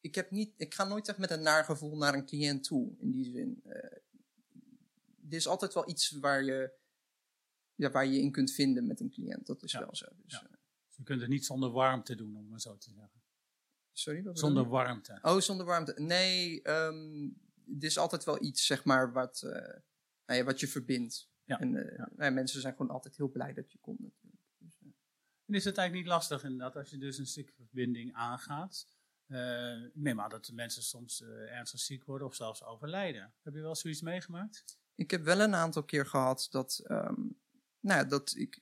ik, 0.00 0.14
heb 0.14 0.30
niet, 0.30 0.52
ik 0.56 0.74
ga 0.74 0.84
nooit 0.84 1.08
echt 1.08 1.18
met 1.18 1.30
een 1.30 1.42
naar 1.42 1.64
gevoel 1.64 1.96
naar 1.96 2.14
een 2.14 2.26
cliënt 2.26 2.64
toe, 2.64 2.94
in 2.98 3.10
die 3.10 3.24
zin. 3.24 3.60
Eh 3.64 3.74
er 5.28 5.34
is 5.36 5.46
altijd 5.48 5.74
wel 5.74 5.88
iets 5.88 6.10
waar 6.10 6.42
je, 6.44 6.70
ja, 7.74 7.90
waar 7.90 8.06
je 8.06 8.20
in 8.20 8.30
kunt 8.32 8.52
vinden 8.52 8.86
met 8.86 9.00
een 9.00 9.10
cliënt. 9.10 9.46
Dat 9.46 9.62
is 9.62 9.72
Ja. 9.72 9.78
wel 9.80 9.96
zo. 9.96 10.06
Dus, 10.24 10.32
Ja. 10.32 10.55
Je 10.96 11.02
kunt 11.02 11.20
het 11.20 11.30
niet 11.30 11.44
zonder 11.44 11.70
warmte 11.70 12.14
doen, 12.14 12.36
om 12.36 12.48
maar 12.48 12.60
zo 12.60 12.76
te 12.76 12.90
zeggen. 12.90 13.22
sorry? 13.92 14.22
Wat 14.22 14.38
Zonder 14.38 14.62
bedoel 14.62 14.78
warmte. 14.78 15.18
Oh, 15.22 15.40
zonder 15.40 15.66
warmte. 15.66 15.94
Nee, 16.00 16.62
ehm 16.62 17.28
er 17.66 17.84
is 17.84 17.98
altijd 17.98 18.24
wel 18.24 18.42
iets, 18.42 18.66
zeg 18.66 18.84
maar, 18.84 19.12
wat, 19.12 19.42
eh, 19.42 19.50
nou 20.26 20.38
ja, 20.38 20.44
wat 20.44 20.60
je 20.60 20.68
verbindt. 20.68 21.28
Ja, 21.44 21.60
En 21.60 21.76
eh, 21.76 21.96
ja. 21.96 22.08
nou 22.16 22.22
ja, 22.24 22.30
mensen 22.30 22.60
zijn 22.60 22.74
gewoon 22.76 22.90
altijd 22.90 23.16
heel 23.16 23.30
blij 23.30 23.52
dat 23.52 23.72
je 23.72 23.78
komt 23.78 24.00
natuurlijk. 24.00 24.42
Dus, 24.58 24.76
eh, 24.80 24.88
En 25.46 25.54
is 25.54 25.64
het 25.64 25.76
eigenlijk 25.76 26.06
niet 26.06 26.14
lastig 26.16 26.44
inderdaad 26.44 26.76
als 26.76 26.90
je 26.90 26.98
dus 26.98 27.18
een 27.18 27.26
stuk 27.26 27.52
verbinding 27.56 28.14
aangaat? 28.14 28.86
Ik 29.26 29.94
neem 29.94 30.20
aan 30.20 30.30
dat 30.30 30.44
de 30.44 30.54
mensen 30.54 30.82
soms 30.82 31.22
ernstig 31.22 31.80
ziek 31.80 32.04
worden 32.04 32.26
of 32.26 32.34
zelfs 32.34 32.64
overlijden. 32.64 33.34
Heb 33.42 33.54
je 33.54 33.60
wel 33.60 33.74
zoiets 33.74 34.00
meegemaakt? 34.00 34.78
Ik 34.94 35.10
heb 35.10 35.24
wel 35.24 35.40
een 35.40 35.54
aantal 35.54 35.84
keer 35.84 36.06
gehad 36.06 36.46
dat, 36.50 36.80
ehm, 36.84 37.20
nou 37.80 38.00
ja, 38.00 38.04
dat 38.04 38.34
ik. 38.36 38.60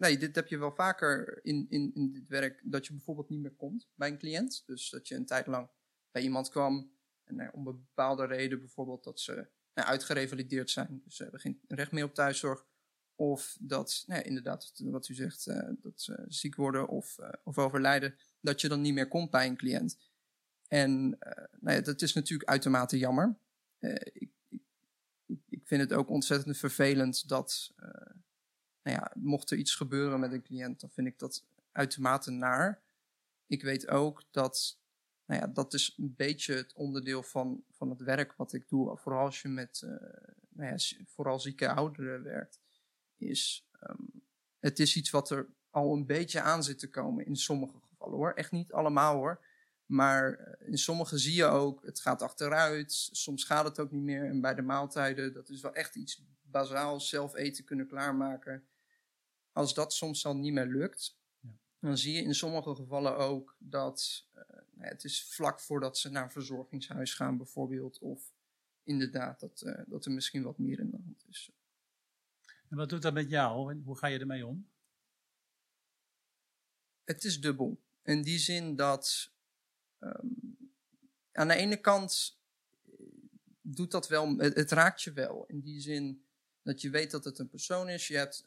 Nee, 0.00 0.18
dit 0.18 0.34
heb 0.34 0.48
je 0.48 0.58
wel 0.58 0.72
vaker 0.74 1.38
in, 1.44 1.66
in, 1.68 1.90
in 1.94 2.12
dit 2.12 2.28
werk, 2.28 2.60
dat 2.64 2.86
je 2.86 2.92
bijvoorbeeld 2.92 3.28
niet 3.28 3.40
meer 3.40 3.54
komt 3.56 3.88
bij 3.94 4.08
een 4.08 4.18
cliënt. 4.18 4.62
Dus 4.66 4.90
dat 4.90 5.08
je 5.08 5.14
een 5.14 5.26
tijd 5.26 5.46
lang 5.46 5.68
bij 6.10 6.22
iemand 6.22 6.48
kwam 6.48 6.92
en 7.24 7.34
nou 7.36 7.50
om 7.52 7.64
bepaalde 7.64 8.26
reden, 8.26 8.58
bijvoorbeeld 8.58 9.04
dat 9.04 9.20
ze 9.20 9.32
nou, 9.74 9.88
uitgerevalideerd 9.88 10.70
zijn, 10.70 11.00
dus 11.04 11.16
ze 11.16 11.22
hebben 11.22 11.40
geen 11.40 11.60
recht 11.68 11.92
meer 11.92 12.04
op 12.04 12.14
thuiszorg. 12.14 12.66
Of 13.14 13.56
dat, 13.60 14.02
nou 14.06 14.22
inderdaad, 14.22 14.72
wat 14.76 15.08
u 15.08 15.14
zegt, 15.14 15.46
eh, 15.46 15.68
dat 15.80 16.00
ze 16.00 16.24
ziek 16.28 16.54
worden 16.56 16.88
of, 16.88 17.18
eh, 17.18 17.32
of 17.44 17.58
overlijden, 17.58 18.14
dat 18.40 18.60
je 18.60 18.68
dan 18.68 18.80
niet 18.80 18.94
meer 18.94 19.08
komt 19.08 19.30
bij 19.30 19.46
een 19.46 19.56
cliënt. 19.56 19.98
En 20.68 21.16
eh, 21.18 21.44
nou 21.60 21.76
ja, 21.76 21.82
dat 21.82 22.02
is 22.02 22.12
natuurlijk 22.12 22.48
uitermate 22.50 22.98
jammer. 22.98 23.38
Ik, 24.12 24.30
ik, 24.48 24.62
ik- 25.48 25.60
vind 25.64 25.80
het 25.80 25.92
ook 25.92 26.08
ontzettend 26.08 26.56
vervelend 26.56 27.28
dat, 27.28 27.74
nou 28.82 28.96
ja, 28.96 29.12
mocht 29.14 29.50
er 29.50 29.58
iets 29.58 29.74
gebeuren 29.74 30.20
met 30.20 30.32
een 30.32 30.42
cliënt, 30.42 30.80
dan 30.80 30.90
vind 30.90 31.06
ik 31.06 31.18
dat 31.18 31.44
uitermate 31.72 32.30
naar. 32.30 32.82
Ik 33.46 33.62
weet 33.62 33.88
ook 33.88 34.22
dat, 34.30 34.78
nou 35.26 35.40
ja, 35.40 35.46
dat 35.46 35.74
is 35.74 35.94
een 35.96 36.14
beetje 36.16 36.54
het 36.54 36.72
onderdeel 36.72 37.22
van, 37.22 37.64
van 37.70 37.90
het 37.90 38.00
werk 38.00 38.32
wat 38.32 38.52
ik 38.52 38.68
doe, 38.68 38.96
vooral 38.96 39.24
als 39.24 39.42
je 39.42 39.48
met, 39.48 39.82
eh, 39.82 39.90
nou 40.48 40.70
ja, 40.70 41.04
vooral 41.06 41.40
zieke 41.40 41.72
ouderen 41.72 42.22
werkt, 42.22 42.60
is, 43.16 43.68
ehm, 43.80 44.02
het 44.58 44.78
is 44.78 44.96
iets 44.96 45.10
wat 45.10 45.30
er 45.30 45.48
al 45.70 45.92
een 45.92 46.06
beetje 46.06 46.40
aan 46.40 46.64
zit 46.64 46.78
te 46.78 46.90
komen 46.90 47.26
in 47.26 47.36
sommige 47.36 47.78
gevallen 47.88 48.16
hoor. 48.16 48.32
Echt 48.32 48.50
niet 48.50 48.72
allemaal 48.72 49.14
hoor. 49.14 49.44
Maar 49.86 50.32
eh, 50.32 50.68
in 50.68 50.78
sommige 50.78 51.18
zie 51.18 51.34
je 51.34 51.44
ook, 51.44 51.84
het 51.84 52.00
gaat 52.00 52.22
achteruit. 52.22 52.92
Soms 53.12 53.44
gaat 53.44 53.64
het 53.64 53.78
ook 53.78 53.90
niet 53.90 54.02
meer. 54.02 54.24
En 54.24 54.40
bij 54.40 54.54
de 54.54 54.62
maaltijden, 54.62 55.32
dat 55.32 55.48
is 55.48 55.60
wel 55.60 55.74
echt 55.74 55.94
iets 55.94 56.22
bazaals, 56.50 57.08
zelf 57.08 57.34
eten 57.34 57.64
kunnen 57.64 57.86
klaarmaken. 57.86 58.68
Als 59.52 59.74
dat 59.74 59.92
soms 59.92 60.22
dan 60.22 60.40
niet 60.40 60.52
meer 60.52 60.66
lukt, 60.66 61.18
Ja. 61.40 61.48
dan 61.78 61.98
zie 61.98 62.12
je 62.14 62.22
in 62.22 62.34
sommige 62.34 62.74
gevallen 62.74 63.16
ook 63.16 63.56
dat 63.58 64.26
eh, 64.32 64.42
nou 64.70 64.88
het 64.88 65.04
is 65.04 65.24
vlak 65.34 65.60
voordat 65.60 65.98
ze 65.98 66.10
naar 66.10 66.22
een 66.24 66.30
verzorgingshuis 66.30 67.14
gaan 67.14 67.36
bijvoorbeeld. 67.36 67.98
Of 67.98 68.32
inderdaad 68.82 69.40
dat, 69.40 69.60
eh, 69.60 69.82
dat 69.86 70.04
er 70.04 70.12
misschien 70.12 70.42
wat 70.42 70.58
meer 70.58 70.78
in 70.78 70.90
de 70.90 70.98
hand 71.04 71.24
is. 71.28 71.50
En 72.68 72.76
wat 72.76 72.88
doet 72.88 73.02
dat 73.02 73.12
met 73.12 73.30
jou 73.30 73.70
en 73.72 73.82
hoe 73.84 73.98
ga 73.98 74.06
je 74.06 74.18
ermee 74.18 74.46
om? 74.46 74.68
Het 77.04 77.24
is 77.24 77.40
dubbel. 77.40 77.80
In 78.02 78.22
die 78.22 78.38
zin 78.38 78.76
dat 78.76 79.30
ehm, 79.98 80.26
aan 81.32 81.48
de 81.48 81.54
ene 81.54 81.76
kant 81.76 82.38
eh, 82.84 82.92
doet 83.60 83.90
dat 83.90 84.08
wel, 84.08 84.36
het, 84.36 84.54
het 84.54 84.70
raakt 84.70 85.02
je 85.02 85.12
wel. 85.12 85.44
In 85.46 85.60
die 85.60 85.80
zin 85.80 86.24
dat 86.70 86.80
je 86.80 86.90
weet 86.90 87.10
dat 87.10 87.24
het 87.24 87.38
een 87.38 87.48
persoon 87.48 87.88
is. 87.88 88.08
Je 88.08 88.16
hebt 88.16 88.44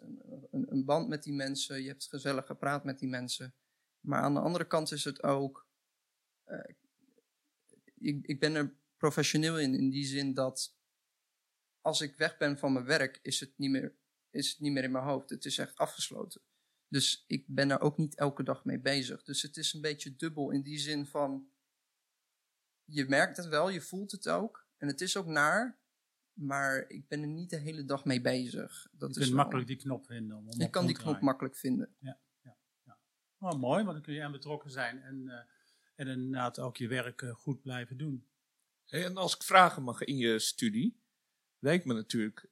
een, 0.51 0.71
een, 0.71 0.85
band 0.85 1.07
met 1.07 1.23
die 1.23 1.33
mensen. 1.33 1.81
Je 1.81 1.87
hebt 1.87 2.07
gezellig 2.07 2.45
gepraat 2.45 2.83
met 2.83 2.99
die 2.99 3.09
mensen. 3.09 3.55
Maar 3.99 4.21
aan 4.21 4.33
de 4.33 4.39
andere 4.39 4.67
kant 4.67 4.91
is 4.91 5.03
het 5.03 5.23
ook. 5.23 5.67
eh, 6.43 6.75
ik, 7.95 8.25
ik 8.25 8.39
ben 8.39 8.55
er 8.55 8.75
professioneel 8.97 9.59
in, 9.59 9.75
in 9.75 9.89
die 9.89 10.05
zin 10.05 10.33
dat 10.33 10.75
als 11.81 12.01
ik 12.01 12.15
weg 12.15 12.37
ben 12.37 12.57
van 12.57 12.73
mijn 12.73 12.85
werk, 12.85 13.19
is 13.21 13.39
het 13.39 13.57
niet 13.57 13.69
meer, 13.69 13.95
is 14.29 14.49
het 14.49 14.59
niet 14.59 14.71
meer 14.71 14.83
in 14.83 14.91
mijn 14.91 15.05
hoofd. 15.05 15.29
Het 15.29 15.45
is 15.45 15.57
echt 15.57 15.77
afgesloten. 15.77 16.41
Dus 16.87 17.23
ik 17.27 17.45
ben 17.47 17.71
er 17.71 17.81
ook 17.81 17.97
niet 17.97 18.15
elke 18.15 18.43
dag 18.43 18.65
mee 18.65 18.79
bezig. 18.79 19.23
Dus 19.23 19.41
het 19.41 19.57
is 19.57 19.73
een 19.73 19.81
beetje 19.81 20.15
dubbel 20.15 20.51
in 20.51 20.61
die 20.61 20.77
zin 20.77 21.05
van. 21.05 21.51
Je 22.83 23.05
merkt 23.05 23.37
het 23.37 23.47
wel, 23.47 23.69
je 23.69 23.81
voelt 23.81 24.11
het 24.11 24.29
ook. 24.29 24.67
En 24.77 24.87
het 24.87 25.01
is 25.01 25.17
ook 25.17 25.25
naar. 25.25 25.82
Maar 26.33 26.85
ik 26.87 27.07
ben 27.07 27.21
er 27.21 27.27
niet 27.27 27.49
de 27.49 27.57
hele 27.57 27.85
dag 27.85 28.05
mee 28.05 28.21
bezig. 28.21 28.87
Dat 28.91 28.99
je 28.99 29.07
is 29.07 29.13
kunt 29.15 29.27
wel- 29.27 29.35
makkelijk 29.35 29.67
die 29.67 29.77
knop 29.77 30.05
vinden. 30.05 30.37
Om, 30.37 30.47
op 30.47 30.71
kan 30.71 30.85
die 30.85 30.95
knop 30.95 31.05
draaien. 31.07 31.25
makkelijk 31.25 31.55
vinden. 31.55 31.95
Oh, 33.39 33.59
mooi, 33.59 33.83
want 33.83 33.93
dan 33.93 34.01
kun 34.01 34.13
je 34.13 34.23
aan 34.23 34.31
betrokken 34.31 34.71
zijn 34.71 35.01
en, 35.01 35.27
eh, 35.29 35.39
en 35.95 36.07
inderdaad 36.07 36.59
ook 36.59 36.77
je 36.77 36.87
werk 36.87 37.21
eh, 37.21 37.29
goed 37.33 37.61
blijven 37.61 37.97
doen. 37.97 38.27
Hey, 38.85 39.05
en 39.05 39.17
als 39.17 39.35
ik 39.35 39.43
vragen 39.43 39.83
mag 39.83 40.01
in 40.03 40.17
je 40.17 40.39
studie, 40.39 41.01
lijkt 41.59 41.85
me 41.85 41.93
natuurlijk, 41.93 42.49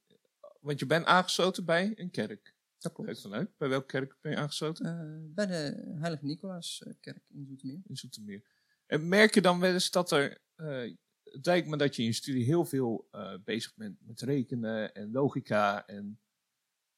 want 0.60 0.80
je 0.80 0.86
bent 0.86 1.06
aangesloten 1.06 1.66
bij 1.66 1.92
een 1.96 2.12
kerk. 2.12 2.56
Dat 2.78 2.92
ik 2.92 3.04
klopt. 3.04 3.22
vanuit. 3.22 3.58
Bij 3.58 3.70
welke 3.70 3.86
kerk 3.86 4.18
ben 4.22 4.32
je 4.32 4.38
aangesloten? 4.38 4.86
Eh, 4.86 5.34
bij 5.34 5.46
de 5.46 5.84
Heilige 6.00 6.26
Nicolaaskerk 6.26 7.06
in 7.28 7.46
Zoetermeer. 7.46 7.82
In 7.88 7.98
Zoetermeer. 7.98 8.44
En 8.86 9.08
merk 9.08 9.34
je 9.34 9.42
dan 9.42 9.60
wel 9.60 9.74
eens 9.74 9.92
dat 9.92 10.12
er, 10.12 10.42
eh, 10.56 10.96
het 11.32 11.46
lijkt 11.46 11.68
me 11.68 11.78
dat 11.78 11.96
je 11.96 12.02
in 12.02 12.08
je 12.08 12.14
studie 12.14 12.44
heel 12.44 12.66
veel 12.66 13.08
eh, 13.12 13.34
bezig 13.44 13.76
bent 13.76 13.98
met 14.02 14.22
rekenen 14.22 14.94
en 14.94 15.12
logica 15.12 15.88
en 15.88 16.20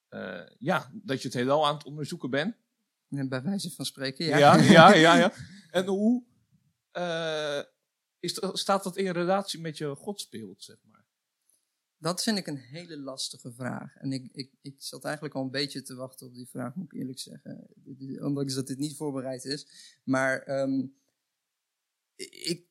eh, 0.07 0.45
ja, 0.59 0.91
dat 0.93 1.21
je 1.21 1.27
het 1.27 1.37
heelal 1.37 1.67
aan 1.67 1.75
het 1.75 1.85
onderzoeken 1.85 2.29
bent. 2.29 2.55
En 3.09 3.29
bij 3.29 3.41
wijze 3.41 3.71
van 3.71 3.85
spreken, 3.85 4.25
Ja, 4.25 4.37
ja. 4.37 4.55
ja, 4.55 4.93
ja. 5.05 5.15
ja, 5.15 5.33
En 5.71 5.85
hoe 5.85 6.23
eh, 6.91 7.61
is 8.19 8.41
staat 8.51 8.83
dat 8.83 8.97
in 8.97 9.11
relatie 9.11 9.59
met 9.59 9.77
je 9.77 9.95
godsbeeld, 9.95 10.63
zeg 10.63 10.77
maar? 10.83 11.05
Dat 11.97 12.23
vind 12.23 12.37
ik 12.37 12.47
een 12.47 12.57
hele 12.57 12.97
lastige 12.97 13.51
vraag. 13.51 13.95
En 13.95 14.11
ik, 14.11 14.29
ik, 14.31 14.51
ik 14.61 14.75
zat 14.77 15.03
eigenlijk 15.03 15.35
al 15.35 15.43
een 15.43 15.51
beetje 15.51 15.81
te 15.81 15.95
wachten 15.95 16.27
op 16.27 16.33
die 16.33 16.47
vraag, 16.47 16.75
moet 16.75 16.93
ik 16.93 16.99
eerlijk 16.99 17.19
zeggen. 17.19 17.67
Ondanks 18.19 18.53
dat 18.53 18.67
dit 18.67 18.77
niet 18.77 18.95
voorbereid 18.95 19.45
is. 19.45 19.67
Maar 20.03 20.41
ehm, 20.41 20.85
ik, 22.15 22.67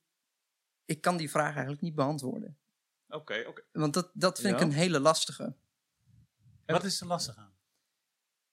ik 0.92 1.00
kan 1.00 1.16
die 1.16 1.30
vraag 1.30 1.50
eigenlijk 1.52 1.80
niet 1.82 1.94
beantwoorden. 1.94 2.58
Oké, 3.08 3.44
oké. 3.48 3.62
Want 3.72 3.94
dat, 3.94 4.10
dat 4.14 4.40
vind 4.40 4.54
ik 4.54 4.60
een 4.60 4.72
hele 4.72 5.00
lastige. 5.00 5.42
En- 5.44 6.74
Wat 6.74 6.84
is 6.84 7.00
er 7.00 7.06
lastig 7.06 7.36
aan? 7.36 7.54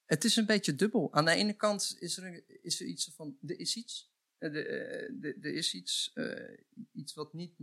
Het 0.06 0.24
is 0.24 0.36
een 0.36 0.46
beetje 0.46 0.76
dubbel. 0.76 1.14
Aan 1.14 1.26
de 1.26 1.32
ene 1.32 1.54
kant 1.54 1.96
is 2.00 2.18
er, 2.18 2.44
is 2.64 2.80
er 2.80 2.86
iets 2.86 3.12
van, 3.16 3.38
er 3.46 3.60
is 3.60 3.76
iets. 3.76 4.12
Eh, 4.38 4.52
de- 4.52 4.64
eh, 4.66 5.14
de- 5.22 5.38
Er 5.42 5.54
is 5.54 5.74
iets, 5.74 6.12
eh, 6.14 6.58
iets 6.94 7.14
wat 7.14 7.34
niet, 7.34 7.58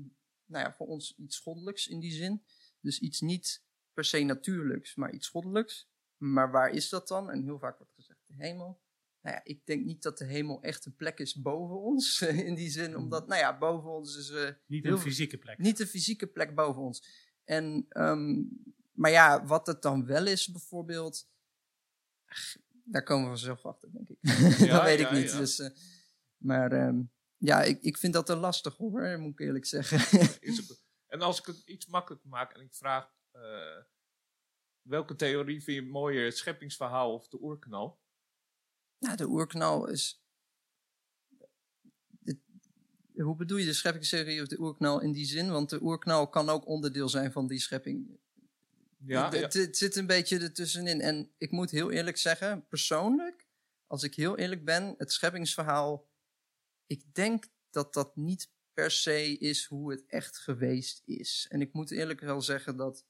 nou 0.44 0.64
ja, 0.64 0.72
voor 0.74 0.86
ons 0.86 1.14
iets 1.16 1.38
goddelijks 1.38 1.86
in 1.86 2.00
die 2.00 2.12
zin. 2.12 2.44
Dus 2.80 2.98
iets 2.98 3.20
niet 3.20 3.64
per 3.92 4.04
se 4.04 4.22
natuurlijks, 4.22 4.94
maar 4.94 5.12
iets 5.12 5.28
goddelijks. 5.28 5.88
Maar 6.16 6.50
waar 6.50 6.70
is 6.70 6.88
dat 6.88 7.08
dan? 7.08 7.30
En 7.30 7.42
heel 7.42 7.58
vaak 7.58 7.78
wordt 7.78 7.92
gezegd 7.92 8.20
de 8.26 8.34
hemel. 8.36 8.80
Nou 9.26 9.38
ja, 9.38 9.44
ik 9.44 9.66
denk 9.66 9.84
niet 9.84 10.02
dat 10.02 10.18
de 10.18 10.24
hemel 10.24 10.62
echt 10.62 10.84
een 10.86 10.94
plek 10.96 11.18
is 11.18 11.34
boven 11.34 11.80
ons. 11.80 12.22
In 12.48 12.54
die 12.54 12.70
zin, 12.70 12.96
omdat, 12.96 13.26
nou 13.26 13.40
ja, 13.40 13.58
boven 13.58 13.90
ons 13.90 14.16
is... 14.16 14.30
eh, 14.30 14.50
Niet 14.66 14.84
heel 14.84 14.92
een 14.92 14.98
fysieke 14.98 15.38
plek. 15.38 15.58
niet 15.58 15.76
de 15.76 15.86
fysieke 15.86 16.26
plek 16.26 16.54
boven 16.54 16.82
ons. 16.82 17.06
En, 17.44 17.86
ehm, 17.88 18.42
maar 18.92 19.10
ja, 19.10 19.44
wat 19.44 19.66
het 19.66 19.82
dan 19.82 20.06
wel 20.06 20.26
is 20.26 20.48
bijvoorbeeld, 20.50 21.28
ach, 22.26 22.56
daar 22.84 23.02
komen 23.02 23.22
we 23.24 23.28
vanzelf 23.28 23.64
achter, 23.64 23.92
denk 23.92 24.08
ik. 24.08 24.18
dat 24.70 24.82
weet 24.82 24.98
ja, 24.98 25.08
ik 25.08 25.10
niet. 25.10 25.30
ja. 25.30 25.38
Dus, 25.38 25.58
eh, 25.58 25.70
maar 26.36 26.72
ehm, 26.72 27.02
ja, 27.36 27.62
ik, 27.62 27.82
ik 27.82 27.96
vind 27.96 28.12
dat 28.12 28.28
een 28.28 28.38
lastig 28.38 28.76
hoor, 28.76 29.18
moet 29.18 29.32
ik 29.32 29.40
eerlijk 29.40 29.66
zeggen. 29.66 29.98
En 31.06 31.20
als 31.20 31.38
ik 31.38 31.46
het 31.46 31.62
iets 31.64 31.86
makkelijker 31.86 32.28
maak 32.28 32.52
en 32.52 32.60
ik 32.60 32.74
vraag, 32.74 33.14
eh, 33.30 33.82
welke 34.82 35.14
theorie 35.16 35.62
vind 35.62 35.84
je 35.84 35.90
mooier, 35.90 36.24
het 36.24 36.36
scheppingsverhaal 36.36 37.14
of 37.14 37.28
de 37.28 37.42
oerknal? 37.42 38.04
Nou, 38.98 39.16
de 39.16 39.26
oerknal 39.26 39.88
is... 39.88 40.24
de- 42.08 42.38
hoe 43.14 43.36
bedoel 43.36 43.58
je 43.58 43.64
de 43.64 43.72
scheppingstheorie 43.72 44.42
of 44.42 44.48
de 44.48 44.60
oerknal 44.60 45.00
in 45.00 45.12
die 45.12 45.26
zin? 45.26 45.50
Want 45.50 45.70
de 45.70 45.82
oerknal 45.82 46.28
kan 46.28 46.48
ook 46.48 46.66
onderdeel 46.66 47.08
zijn 47.08 47.32
van 47.32 47.46
die 47.46 47.60
schepping. 47.60 48.18
Ja, 49.04 49.30
het, 49.30 49.52
ja. 49.52 49.60
het 49.60 49.76
zit 49.76 49.96
een 49.96 50.06
beetje 50.06 50.38
ertussenin. 50.38 51.00
En 51.00 51.32
ik 51.38 51.50
moet 51.50 51.70
heel 51.70 51.90
eerlijk 51.90 52.16
zeggen, 52.16 52.66
persoonlijk, 52.66 53.46
als 53.86 54.02
ik 54.02 54.14
heel 54.14 54.38
eerlijk 54.38 54.64
ben, 54.64 54.94
het 54.98 55.12
scheppingsverhaal, 55.12 56.08
ik 56.86 57.14
denk 57.14 57.44
dat 57.70 57.94
dat 57.94 58.16
niet 58.16 58.50
per 58.72 58.90
se 58.90 59.38
is 59.38 59.64
hoe 59.64 59.90
het 59.90 60.06
echt 60.06 60.38
geweest 60.38 61.02
is. 61.04 61.46
En 61.48 61.60
ik 61.60 61.72
moet 61.72 61.90
eerlijk 61.90 62.20
wel 62.20 62.42
zeggen 62.42 62.76
dat 62.76 63.04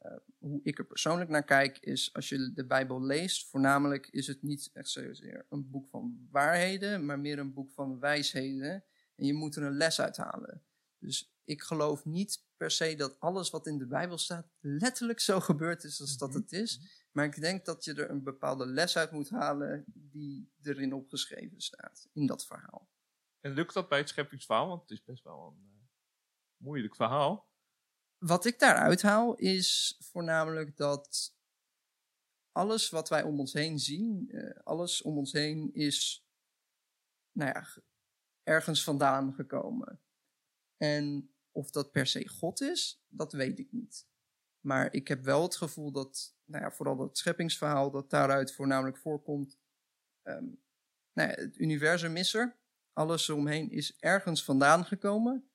eh, 0.00 0.16
hoe 0.38 0.60
ik 0.62 0.78
er 0.78 0.86
persoonlijk 0.86 1.30
naar 1.30 1.44
kijk, 1.44 1.78
is 1.78 2.14
als 2.14 2.28
je 2.28 2.52
de 2.54 2.66
Bijbel 2.66 3.02
leest, 3.02 3.48
voornamelijk 3.48 4.06
is 4.06 4.26
het 4.26 4.42
niet 4.42 4.70
echt 4.72 4.88
zozeer 4.88 5.46
een 5.48 5.70
boek 5.70 5.88
van 5.88 6.28
waarheden, 6.30 7.04
maar 7.04 7.18
meer 7.18 7.38
een 7.38 7.52
boek 7.52 7.70
van 7.72 7.98
wijsheden. 7.98 8.84
En 9.16 9.26
je 9.26 9.34
moet 9.34 9.56
er 9.56 9.62
een 9.62 9.76
les 9.76 10.00
uit 10.00 10.16
halen. 10.16 10.62
Dus 10.98 11.34
ik 11.44 11.62
geloof 11.62 12.04
niet 12.04 12.44
per 12.56 12.70
se 12.70 12.94
dat 12.94 13.20
alles 13.20 13.50
wat 13.50 13.66
in 13.66 13.78
de 13.78 13.86
Bijbel 13.86 14.18
staat 14.18 14.46
letterlijk 14.60 15.20
zo 15.20 15.40
gebeurd 15.40 15.84
is 15.84 16.00
als 16.00 16.16
dat 16.16 16.34
het 16.34 16.52
is. 16.52 16.80
Maar 17.12 17.24
ik 17.24 17.40
denk 17.40 17.64
dat 17.64 17.84
je 17.84 17.94
er 17.94 18.10
een 18.10 18.22
bepaalde 18.22 18.66
les 18.66 18.96
uit 18.96 19.10
moet 19.10 19.30
halen 19.30 19.84
die 19.86 20.52
erin 20.62 20.92
opgeschreven 20.92 21.60
staat, 21.60 22.08
in 22.12 22.26
dat 22.26 22.46
verhaal. 22.46 22.88
En 23.40 23.52
lukt 23.52 23.74
dat 23.74 23.88
bij 23.88 23.98
het 23.98 24.08
scheppingsverhaal? 24.08 24.68
Want 24.68 24.80
het 24.80 24.90
is 24.90 25.04
best 25.04 25.24
wel 25.24 25.46
een 25.46 25.64
eh, 25.64 25.86
moeilijk 26.56 26.96
verhaal. 26.96 27.49
Wat 28.20 28.44
ik 28.44 28.58
daaruit 28.58 29.02
haal 29.02 29.34
is 29.34 29.96
voornamelijk 30.00 30.76
dat 30.76 31.34
alles 32.52 32.90
wat 32.90 33.08
wij 33.08 33.22
om 33.22 33.38
ons 33.40 33.52
heen 33.52 33.78
zien, 33.78 34.30
eh, 34.30 34.60
alles 34.64 35.02
om 35.02 35.18
ons 35.18 35.32
heen 35.32 35.74
is 35.74 36.26
nou 37.32 37.52
ja, 37.52 37.62
ge- 37.62 37.82
ergens 38.42 38.84
vandaan 38.84 39.34
gekomen. 39.34 40.00
En 40.76 41.34
of 41.52 41.70
dat 41.70 41.92
per 41.92 42.06
se 42.06 42.28
God 42.28 42.60
is, 42.60 43.04
dat 43.08 43.32
weet 43.32 43.58
ik 43.58 43.72
niet. 43.72 44.08
Maar 44.60 44.92
ik 44.94 45.08
heb 45.08 45.22
wel 45.24 45.42
het 45.42 45.56
gevoel 45.56 45.92
dat, 45.92 46.36
nou 46.44 46.64
ja, 46.64 46.70
vooral 46.70 46.96
dat 46.96 47.18
scheppingsverhaal 47.18 47.90
dat 47.90 48.10
daaruit 48.10 48.52
voornamelijk 48.52 48.96
voorkomt. 48.98 49.58
ehm, 50.22 50.44
nou 51.12 51.28
ja, 51.30 51.34
het 51.34 51.58
universum 51.58 52.16
is 52.16 52.34
er, 52.34 52.58
alles 52.92 53.28
eromheen 53.28 53.70
is 53.70 53.96
ergens 53.98 54.44
vandaan 54.44 54.84
gekomen. 54.84 55.50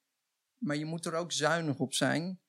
Maar 0.57 0.75
je 0.75 0.85
moet 0.85 1.05
er 1.05 1.13
ook 1.13 1.31
zuinig 1.31 1.79
op 1.79 1.93
zijn. 1.93 2.39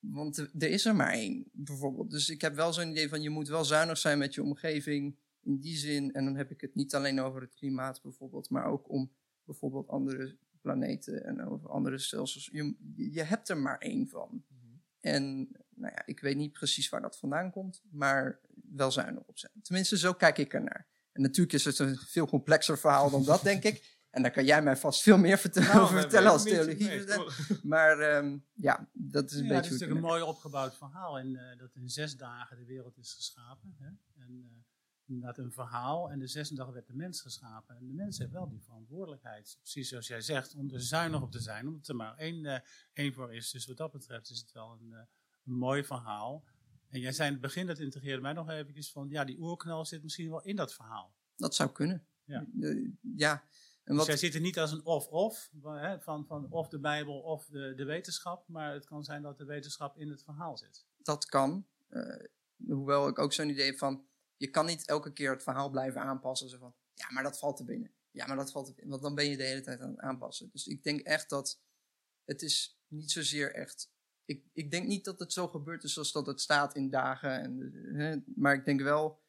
Want 0.00 0.38
er 0.38 0.70
is 0.70 0.84
er 0.84 0.96
maar 0.96 1.12
één, 1.12 1.48
bijvoorbeeld. 1.52 2.10
Dus 2.10 2.28
ik 2.28 2.40
heb 2.40 2.54
wel 2.54 2.72
zo'n 2.72 2.90
idee 2.90 3.08
van 3.08 3.22
je 3.22 3.30
moet 3.30 3.48
wel 3.48 3.64
zuinig 3.64 3.98
zijn 3.98 4.18
met 4.18 4.34
je 4.34 4.42
omgeving. 4.42 5.16
In 5.42 5.58
die 5.58 5.76
zin, 5.76 6.12
en 6.12 6.24
dan 6.24 6.36
heb 6.36 6.50
ik 6.50 6.60
het 6.60 6.74
niet 6.74 6.94
alleen 6.94 7.20
over 7.20 7.40
het 7.40 7.54
klimaat 7.54 8.02
bijvoorbeeld, 8.02 8.50
maar 8.50 8.64
ook 8.64 8.90
om 8.90 9.12
bijvoorbeeld 9.44 9.88
andere 9.88 10.36
planeten 10.60 11.24
en 11.24 11.44
over 11.44 11.68
andere 11.68 11.98
stelsels. 11.98 12.48
Je, 12.52 12.74
je 13.10 13.22
hebt 13.22 13.48
er 13.48 13.58
maar 13.58 13.78
één 13.78 14.08
van. 14.08 14.44
En 15.00 15.48
nou 15.74 15.92
ja, 15.94 16.06
ik 16.06 16.20
weet 16.20 16.36
niet 16.36 16.52
precies 16.52 16.88
waar 16.88 17.00
dat 17.00 17.18
vandaan 17.18 17.50
komt, 17.50 17.82
maar 17.90 18.40
wel 18.72 18.90
zuinig 18.90 19.22
op 19.26 19.38
zijn. 19.38 19.52
Tenminste, 19.62 19.98
zo 19.98 20.12
kijk 20.12 20.38
ik 20.38 20.54
ernaar. 20.54 20.86
En 21.12 21.22
natuurlijk 21.22 21.52
is 21.52 21.64
het 21.64 21.78
een 21.78 21.96
veel 21.96 22.26
complexer 22.26 22.78
verhaal 22.78 23.10
dan 23.10 23.24
dat, 23.24 23.42
denk 23.42 23.64
ik. 23.64 23.82
En 24.10 24.22
daar 24.22 24.30
kan 24.30 24.44
jij 24.44 24.62
mij 24.62 24.76
vast 24.76 25.02
veel 25.02 25.18
meer 25.18 25.38
vertellen, 25.38 25.68
Nou, 25.68 25.82
over 25.82 26.00
vertellen 26.00 26.30
als 26.30 26.42
theologie. 26.42 27.04
Maar 27.62 27.98
ehm, 27.98 28.38
ja, 28.54 28.88
dat 28.92 29.30
is 29.30 29.36
een 29.36 29.42
Ja, 29.42 29.48
beetje 29.48 29.56
het 29.56 29.64
is 29.64 29.70
natuurlijk 29.70 30.00
een 30.00 30.06
mooi 30.06 30.22
opgebouwd 30.22 30.76
verhaal. 30.76 31.18
En 31.18 31.36
eh, 31.36 31.58
dat 31.58 31.74
in 31.74 31.88
zes 31.88 32.16
dagen 32.16 32.56
de 32.56 32.64
wereld 32.64 32.98
is 32.98 33.12
geschapen. 33.12 33.76
Hè? 33.78 33.86
En 34.22 34.42
eh, 34.44 34.56
inderdaad 35.06 35.38
een 35.38 35.52
verhaal. 35.52 36.10
En 36.10 36.18
de 36.18 36.26
zesde 36.26 36.54
dag 36.54 36.70
werd 36.70 36.86
de 36.86 36.94
mens 36.94 37.20
geschapen. 37.20 37.76
En 37.76 37.86
de 37.86 37.92
mens 37.92 38.18
heeft 38.18 38.30
wel 38.30 38.48
die 38.48 38.62
verantwoordelijkheid. 38.62 39.56
Precies 39.60 39.88
zoals 39.88 40.06
jij 40.06 40.20
zegt, 40.20 40.54
om 40.54 40.70
er 40.70 40.82
zuinig 40.82 41.22
op 41.22 41.30
te 41.30 41.40
zijn. 41.40 41.66
Omdat 41.66 41.88
er 41.88 41.96
maar 41.96 42.16
één, 42.16 42.46
eh, 42.46 42.60
één 42.92 43.12
voor 43.12 43.34
is. 43.34 43.50
Dus 43.50 43.66
wat 43.66 43.76
dat 43.76 43.92
betreft 43.92 44.30
is 44.30 44.38
het 44.38 44.52
wel 44.52 44.78
een, 44.80 44.92
een 45.44 45.54
mooi 45.54 45.84
verhaal. 45.84 46.44
En 46.88 47.00
jij 47.00 47.12
zei 47.12 47.26
in 47.26 47.32
het 47.32 47.42
begin, 47.42 47.66
dat 47.66 47.78
integreerde 47.78 48.22
mij 48.22 48.32
nog 48.32 48.48
eventjes 48.48 48.92
van... 48.92 49.08
Ja, 49.08 49.24
die 49.24 49.40
oerknal 49.40 49.84
zit 49.84 50.02
misschien 50.02 50.30
wel 50.30 50.42
in 50.42 50.56
dat 50.56 50.74
verhaal. 50.74 51.14
Dat 51.36 51.54
zou 51.54 51.72
kunnen. 51.72 52.06
Ja. 52.24 52.46
Ja. 53.16 53.44
En 53.88 53.94
Dus 53.94 54.06
wat, 54.06 54.06
jij 54.06 54.16
zit 54.16 54.34
er 54.34 54.40
niet 54.40 54.58
als 54.58 54.72
een 54.72 54.84
of-of, 54.84 55.50
van, 56.00 56.26
van 56.26 56.46
of 56.50 56.68
de 56.68 56.78
Bijbel 56.78 57.20
of 57.20 57.46
de, 57.46 57.74
de 57.76 57.84
wetenschap. 57.84 58.48
Maar 58.48 58.72
het 58.72 58.86
kan 58.86 59.04
zijn 59.04 59.22
dat 59.22 59.38
de 59.38 59.44
wetenschap 59.44 59.98
in 59.98 60.10
het 60.10 60.22
verhaal 60.22 60.56
zit. 60.56 60.86
dat 61.02 61.24
kan. 61.24 61.66
Eh, 61.88 62.24
hoewel 62.66 63.08
ik 63.08 63.18
ook 63.18 63.32
zo'n 63.32 63.48
idee 63.48 63.66
heb 63.66 63.78
van, 63.78 64.06
je 64.36 64.50
kan 64.50 64.66
niet 64.66 64.86
elke 64.86 65.12
keer 65.12 65.30
het 65.30 65.42
verhaal 65.42 65.70
blijven 65.70 66.00
aanpassen. 66.00 66.48
Zo 66.48 66.58
van, 66.58 66.74
ja, 66.94 67.10
maar 67.10 67.22
dat 67.22 67.38
valt 67.38 67.58
er 67.58 67.64
binnen. 67.64 67.90
Ja, 68.10 68.26
maar 68.26 68.36
dat 68.36 68.50
valt, 68.50 68.72
want 68.84 69.02
dan 69.02 69.14
ben 69.14 69.30
je 69.30 69.36
de 69.36 69.42
hele 69.42 69.60
tijd 69.60 69.80
aan 69.80 69.90
het 69.90 69.98
aanpassen. 69.98 70.48
Dus 70.52 70.66
ik 70.66 70.82
denk 70.82 71.00
echt 71.00 71.28
dat 71.28 71.60
het 72.24 72.42
is 72.42 72.80
niet 72.86 73.10
zozeer 73.10 73.54
echt. 73.54 73.90
Ik, 74.24 74.44
ik 74.52 74.70
denk 74.70 74.86
niet 74.86 75.04
dat 75.04 75.18
het 75.18 75.32
zo 75.32 75.48
gebeurt 75.48 75.84
is 75.84 75.92
zoals 75.92 76.12
dat 76.12 76.26
het 76.26 76.40
staat 76.40 76.74
in 76.74 76.90
dagen. 76.90 77.40
En, 77.40 77.72
hè, 77.94 78.16
maar 78.34 78.54
ik 78.54 78.64
denk 78.64 78.80
wel 78.80 79.20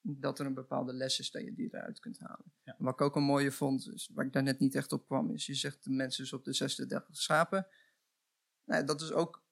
dat 0.00 0.38
er 0.38 0.46
een 0.46 0.54
bepaalde 0.54 0.92
les 0.92 1.18
is 1.18 1.30
dat 1.30 1.42
je 1.42 1.54
die 1.54 1.68
eruit 1.72 1.98
kunt 1.98 2.18
halen. 2.18 2.52
Ja. 2.62 2.74
Wat 2.78 2.92
ik 2.92 3.00
ook 3.00 3.16
een 3.16 3.22
mooie 3.22 3.52
vond, 3.52 3.88
is, 3.92 4.10
waar 4.14 4.26
ik 4.26 4.32
daar 4.32 4.42
net 4.42 4.58
niet 4.58 4.74
echt 4.74 4.92
op 4.92 5.06
kwam, 5.06 5.30
is 5.30 5.46
je 5.46 5.54
zegt 5.54 5.84
de 5.84 5.90
mensen 5.90 6.24
is 6.24 6.32
op 6.32 6.44
de 6.44 6.52
36 6.52 7.16
schapen. 7.16 7.66
Nou, 8.64 8.84
dat 8.84 9.00
is 9.00 9.12
ook 9.12 9.44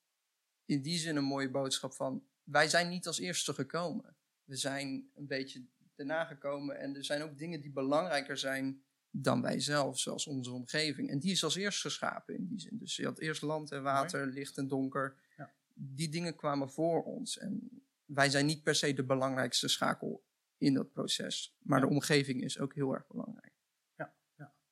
in 0.65 0.83
die 0.83 0.99
zin 0.99 1.17
een 1.17 1.25
mooie 1.25 1.50
boodschap 1.50 1.95
van 1.95 2.26
wij 2.43 2.69
zijn 2.69 2.88
niet 2.88 3.07
als 3.07 3.19
eerste 3.19 3.55
gekomen. 3.55 4.17
We 4.45 4.57
zijn 4.57 5.11
een 5.15 5.26
beetje 5.26 5.67
daarna 5.95 6.25
gekomen 6.25 6.79
en 6.79 6.97
er 6.97 7.05
zijn 7.05 7.23
ook 7.23 7.38
dingen 7.38 7.61
die 7.61 7.73
belangrijker 7.73 8.38
zijn 8.38 8.85
dan 9.11 9.43
wij 9.43 9.61
zelf, 9.61 9.99
zoals 9.99 10.26
onze 10.26 10.53
omgeving. 10.53 11.11
En 11.11 11.19
die 11.19 11.31
is 11.31 11.45
als 11.45 11.55
eerst 11.55 11.81
geschapen 11.81 12.35
in 12.35 12.47
die 12.47 12.61
zin. 12.61 12.79
Dus 12.79 12.97
je 12.97 13.05
had 13.05 13.19
eerst 13.19 13.43
land 13.43 13.73
en 13.73 13.83
water, 13.83 14.26
licht 14.26 14.59
en 14.59 14.69
donker. 14.69 15.17
Ja. 15.37 15.53
Die 15.75 16.09
dingen 16.09 16.37
kwamen 16.37 16.71
voor 16.71 17.05
ons. 17.05 17.38
En 17.38 17.83
wij 18.05 18.31
zijn 18.31 18.47
niet 18.47 18.62
per 18.62 18.75
se 18.75 18.93
de 18.93 19.05
belangrijkste 19.05 19.69
schakel 19.69 20.25
in 20.59 20.75
dat 20.75 20.93
proces. 20.93 21.55
Maar 21.59 21.81
Ja. 21.81 21.87
de 21.87 21.91
omgeving 21.91 22.43
is 22.43 22.59
ook 22.59 22.75
heel 22.75 22.95
erg 22.95 23.07
belangrijk. 23.07 23.55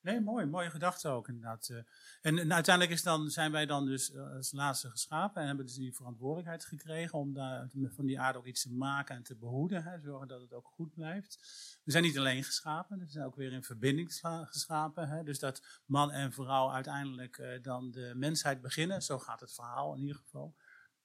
Nee, 0.05 0.21
mooi. 0.21 0.47
Mooie 0.47 0.71
gedachte 0.71 1.09
ook 1.09 1.29
inderdaad. 1.29 1.69
eh. 1.69 1.77
En, 2.21 2.39
en 2.39 2.53
uiteindelijk 2.53 2.95
is 2.95 3.03
dan, 3.03 3.31
zijn 3.31 3.53
wij 3.53 3.67
dan 3.67 3.87
dus 3.87 4.13
eh, 4.13 4.33
als 4.37 4.53
laatste 4.53 4.91
geschapen 4.91 5.41
en 5.41 5.47
hebben 5.47 5.67
dus 5.67 5.75
die 5.75 5.95
verantwoordelijkheid 5.95 6.65
gekregen 6.65 7.19
om 7.19 7.33
daar, 7.35 7.71
van 7.87 8.07
die 8.07 8.21
aarde 8.21 8.39
ook 8.39 8.47
iets 8.47 8.63
te 8.63 8.73
maken 8.73 9.17
en 9.17 9.23
te 9.23 9.37
behoeden. 9.37 9.83
Hè, 9.83 10.01
zorgen 10.01 10.29
dat 10.29 10.41
het 10.41 10.53
ook 10.53 10.67
goed 10.67 10.95
blijft. 10.95 11.39
We 11.85 11.91
zijn 11.91 12.05
niet 12.05 12.19
alleen 12.19 12.45
geschapen, 12.45 12.99
we 12.99 13.09
zijn 13.09 13.25
ook 13.25 13.37
weer 13.37 13.53
in 13.53 13.63
verbinding 13.63 14.15
geschapen. 14.45 15.09
Hè, 15.09 15.23
dus 15.23 15.39
dat 15.39 15.83
man 15.87 16.11
en 16.11 16.33
vrouw 16.33 16.71
uiteindelijk 16.71 17.39
eh, 17.39 17.63
dan 17.63 17.91
de 17.91 18.13
mensheid 18.17 18.61
beginnen. 18.61 19.03
Zo 19.03 19.19
gaat 19.19 19.41
het 19.41 19.55
verhaal 19.55 19.95
in 19.95 20.01
ieder 20.01 20.17
geval. 20.17 20.57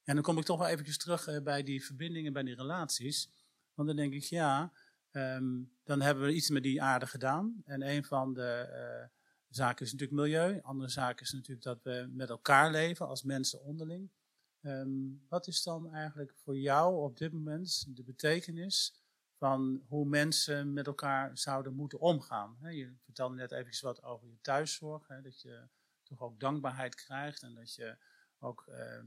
En 0.04 0.14
dan 0.14 0.24
kom 0.24 0.38
ik 0.38 0.44
toch 0.44 0.58
wel 0.58 0.68
eventjes 0.68 0.98
terug 0.98 1.42
bij 1.42 1.62
die 1.62 1.84
verbindingen, 1.84 2.32
bij 2.32 2.42
die 2.42 2.54
relaties. 2.54 3.30
Want 3.74 3.88
dan 3.88 3.96
denk 3.96 4.12
ik, 4.12 4.22
ja, 4.22 4.72
Ehm, 5.10 5.62
dan 5.84 6.00
hebben 6.00 6.24
we 6.24 6.34
iets 6.34 6.50
met 6.50 6.62
die 6.62 6.82
aarde 6.82 7.06
gedaan. 7.06 7.62
En 7.64 7.88
een 7.88 8.04
van 8.04 8.34
de 8.34 8.68
eh, 8.72 9.08
zaken 9.48 9.84
is 9.84 9.92
natuurlijk 9.92 10.20
milieu. 10.20 10.54
Een 10.54 10.62
andere 10.62 10.90
zaak 10.90 11.20
is 11.20 11.32
natuurlijk 11.32 11.62
dat 11.62 11.82
we 11.82 12.08
met 12.10 12.28
elkaar 12.28 12.70
leven 12.70 13.06
als 13.06 13.22
mensen 13.22 13.62
onderling. 13.62 14.10
Ehm, 14.60 14.88
wat 15.28 15.46
is 15.46 15.62
dan 15.62 15.92
eigenlijk 15.92 16.34
voor 16.36 16.56
jou 16.56 17.02
op 17.02 17.16
dit 17.16 17.32
moment 17.32 17.96
de 17.96 18.02
betekenis 18.04 19.02
van 19.36 19.84
hoe 19.88 20.06
mensen 20.06 20.72
met 20.72 20.86
elkaar 20.86 21.38
zouden 21.38 21.74
moeten 21.74 22.00
omgaan? 22.00 22.56
Je 22.60 22.94
vertelde 23.04 23.34
net 23.34 23.52
even 23.52 23.84
wat 23.84 24.02
over 24.02 24.28
je 24.28 24.40
thuiszorg. 24.40 25.06
Dat 25.06 25.40
je 25.40 25.68
toch 26.02 26.20
ook 26.20 26.40
dankbaarheid 26.40 26.94
krijgt 26.94 27.42
en 27.42 27.54
dat 27.54 27.74
je 27.74 27.96
ook 28.38 28.66
eh, 28.66 29.00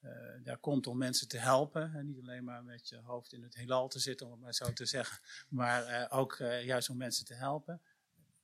eh, 0.00 0.10
daar 0.42 0.58
komt 0.58 0.86
om 0.86 0.98
mensen 0.98 1.28
te 1.28 1.38
helpen. 1.38 1.94
En 1.94 2.06
niet 2.06 2.20
alleen 2.20 2.44
maar 2.44 2.64
met 2.64 2.88
je 2.88 2.96
hoofd 2.96 3.32
in 3.32 3.42
het 3.42 3.54
heelal 3.54 3.88
te 3.88 3.98
zitten, 3.98 4.26
om 4.26 4.32
het 4.32 4.40
maar 4.40 4.54
zo 4.54 4.72
te 4.72 4.86
zeggen. 4.86 5.20
Maar 5.48 5.84
eh, 5.84 6.18
ook 6.18 6.34
eh, 6.34 6.64
juist 6.64 6.88
om 6.88 6.96
mensen 6.96 7.24
te 7.24 7.34
helpen. 7.34 7.80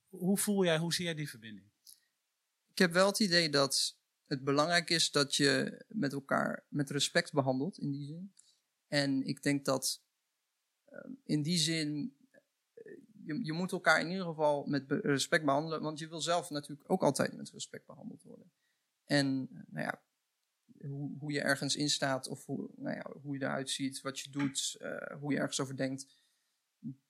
Hoe 0.08 0.38
voel 0.38 0.64
jij, 0.64 0.78
hoe 0.78 0.94
zie 0.94 1.04
jij 1.04 1.14
die 1.14 1.28
verbinding? 1.28 1.66
Ik 2.70 2.78
heb 2.78 2.92
wel 2.92 3.06
het 3.06 3.20
idee 3.20 3.50
dat 3.50 3.96
het 4.26 4.44
belangrijk 4.44 4.90
is 4.90 5.10
dat 5.10 5.34
je 5.34 5.84
met 5.88 6.12
elkaar 6.12 6.64
met 6.68 6.90
respect 6.90 7.32
behandelt 7.32 7.78
in 7.78 7.90
die 7.90 8.06
zin. 8.06 8.32
En 8.88 9.22
ik 9.22 9.42
denk 9.42 9.64
dat 9.64 10.02
in 11.24 11.42
die 11.42 11.58
zin 11.58 12.16
je, 13.24 13.44
je 13.44 13.52
moet 13.52 13.72
elkaar 13.72 14.00
in 14.00 14.10
ieder 14.10 14.24
geval 14.24 14.64
met 14.64 14.84
respect 14.88 15.44
behandelen, 15.44 15.82
want 15.82 15.98
je 15.98 16.08
wil 16.08 16.20
zelf 16.20 16.50
natuurlijk 16.50 16.90
ook 16.90 17.02
altijd 17.02 17.36
met 17.36 17.50
respect 17.50 17.86
behandeld 17.86 18.22
worden. 18.22 18.52
En 19.04 19.48
nou 19.66 19.86
ja, 19.86 20.02
hoe, 20.86 21.18
hoe 21.18 21.32
je 21.32 21.40
ergens 21.40 21.76
in 21.76 21.90
staat 21.90 22.28
of 22.28 22.46
hoe, 22.46 22.70
nou 22.76 22.96
ja, 22.96 23.06
hoe 23.22 23.38
je 23.38 23.44
eruit 23.44 23.70
ziet, 23.70 24.00
wat 24.00 24.18
je 24.20 24.30
doet, 24.30 24.76
eh, 24.78 25.16
hoe 25.18 25.32
je 25.32 25.38
ergens 25.38 25.60
over 25.60 25.76
denkt. 25.76 26.06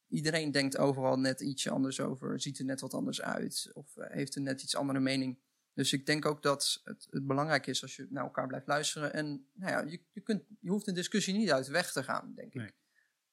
Iedereen 0.09 0.51
denkt 0.51 0.77
overal 0.77 1.19
net 1.19 1.41
ietsje 1.41 1.71
anders 1.71 2.01
over, 2.01 2.41
ziet 2.41 2.59
er 2.59 2.65
net 2.65 2.81
wat 2.81 2.95
anders 2.95 3.23
uit 3.23 3.71
of 3.73 3.97
eh, 3.97 4.11
heeft 4.11 4.37
een 4.37 4.43
net 4.43 4.63
iets 4.63 4.77
andere 4.77 5.01
mening. 5.01 5.39
Dus 5.75 5.93
ik 5.93 6.07
denk 6.07 6.27
ook 6.27 6.43
dat 6.43 6.81
het, 6.85 7.07
het 7.11 7.27
belangrijk 7.27 7.67
is 7.67 7.83
als 7.83 7.97
je 7.97 8.07
naar 8.11 8.25
elkaar 8.25 8.47
blijft 8.47 8.67
luisteren. 8.67 9.13
En 9.13 9.49
nou 9.53 9.73
ja, 9.73 9.91
je, 9.91 10.01
je, 10.13 10.21
kunt, 10.21 10.43
je 10.61 10.71
hoeft 10.71 10.87
een 10.87 10.95
discussie 10.95 11.35
niet 11.35 11.51
uit 11.51 11.67
de 11.67 11.73
weg 11.73 11.93
te 11.93 12.03
gaan, 12.03 12.33
denk 12.35 12.55
Nee. 12.55 12.67
ik. 12.67 12.75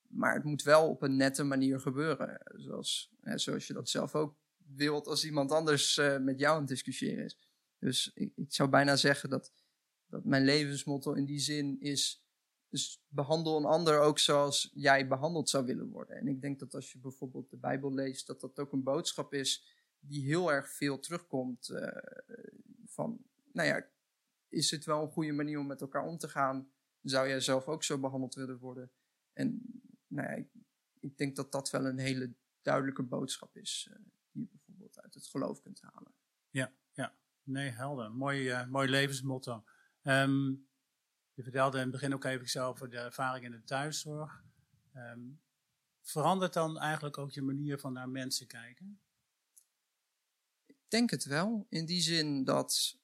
Maar 0.07 0.33
het 0.33 0.43
moet 0.43 0.63
wel 0.63 0.89
op 0.89 1.01
een 1.01 1.15
nette 1.15 1.43
manier 1.43 1.79
gebeuren. 1.79 2.41
Zoals, 2.55 3.11
hè, 3.21 3.37
zoals 3.37 3.67
je 3.67 3.73
dat 3.73 3.89
zelf 3.89 4.15
ook 4.15 4.37
wilt 4.57 5.07
als 5.07 5.25
iemand 5.25 5.51
anders 5.51 5.97
eh, 5.97 6.17
met 6.17 6.39
jou 6.39 6.53
aan 6.53 6.59
het 6.59 6.69
discussiëren 6.69 7.23
is. 7.25 7.37
Dus 7.79 8.11
ik, 8.13 8.31
ik 8.35 8.53
zou 8.53 8.69
bijna 8.69 8.95
zeggen 8.95 9.29
dat, 9.29 9.53
dat 10.09 10.25
mijn 10.25 10.43
levensmotto 10.43 11.13
in 11.13 11.25
die 11.25 11.39
zin 11.39 11.81
is... 11.81 12.23
Dus 12.69 13.03
behandel 13.07 13.57
een 13.57 13.65
ander 13.65 13.99
ook 13.99 14.19
zoals 14.19 14.71
jij 14.73 15.07
behandeld 15.07 15.49
zou 15.49 15.65
willen 15.65 15.89
worden. 15.89 16.15
En 16.15 16.27
ik 16.27 16.41
denk 16.41 16.59
dat 16.59 16.73
als 16.73 16.91
je 16.91 16.99
bijvoorbeeld 16.99 17.49
de 17.49 17.57
Bijbel 17.57 17.93
leest, 17.93 18.27
dat 18.27 18.41
dat 18.41 18.59
ook 18.59 18.71
een 18.71 18.83
boodschap 18.83 19.33
is 19.33 19.77
die 19.99 20.23
heel 20.23 20.51
erg 20.51 20.69
veel 20.69 20.99
terugkomt. 20.99 21.69
eh, 21.69 21.87
van, 22.85 23.25
nou 23.51 23.67
ja, 23.67 23.89
is 24.47 24.71
het 24.71 24.85
wel 24.85 25.01
een 25.01 25.11
goede 25.11 25.31
manier 25.31 25.59
om 25.59 25.67
met 25.67 25.81
elkaar 25.81 26.05
om 26.05 26.17
te 26.17 26.27
gaan? 26.27 26.71
Zou 27.01 27.27
jij 27.27 27.39
zelf 27.39 27.67
ook 27.67 27.83
zo 27.83 27.99
behandeld 27.99 28.35
willen 28.35 28.59
worden? 28.59 28.91
En 29.33 29.61
nou 30.07 30.27
ja, 30.27 30.33
ik, 30.33 30.47
ik 30.99 31.17
denk 31.17 31.35
dat 31.35 31.51
dat 31.51 31.69
wel 31.69 31.85
een 31.85 31.99
hele 31.99 32.33
duidelijke 32.61 33.03
boodschap 33.03 33.57
is, 33.57 33.87
eh, 33.91 33.99
die 34.31 34.41
je 34.41 34.49
bijvoorbeeld 34.51 35.01
uit 35.01 35.13
het 35.13 35.27
geloof 35.27 35.61
kunt 35.61 35.81
halen. 35.81 36.13
Nee, 37.49 37.69
helder. 37.69 38.11
Mooi, 38.11 38.49
eh, 38.49 38.67
mooi 38.67 38.89
levensmotto. 38.89 39.63
Ehm, 40.01 40.47
je 41.33 41.43
vertelde 41.43 41.77
in 41.77 41.83
het 41.83 41.91
begin 41.91 42.13
ook 42.13 42.23
even 42.23 42.63
over 42.63 42.89
de 42.89 42.97
ervaring 42.97 43.45
in 43.45 43.51
de 43.51 43.63
thuiszorg. 43.63 44.43
Ehm, 44.93 45.21
verandert 46.01 46.53
dan 46.53 46.79
eigenlijk 46.79 47.17
ook 47.17 47.31
je 47.31 47.41
manier 47.41 47.79
van 47.79 47.93
naar 47.93 48.09
mensen 48.09 48.47
kijken? 48.47 49.01
Ik 50.65 50.77
denk 50.87 51.09
het 51.09 51.25
wel, 51.25 51.65
in 51.69 51.85
die 51.85 52.01
zin 52.01 52.43
dat 52.43 52.99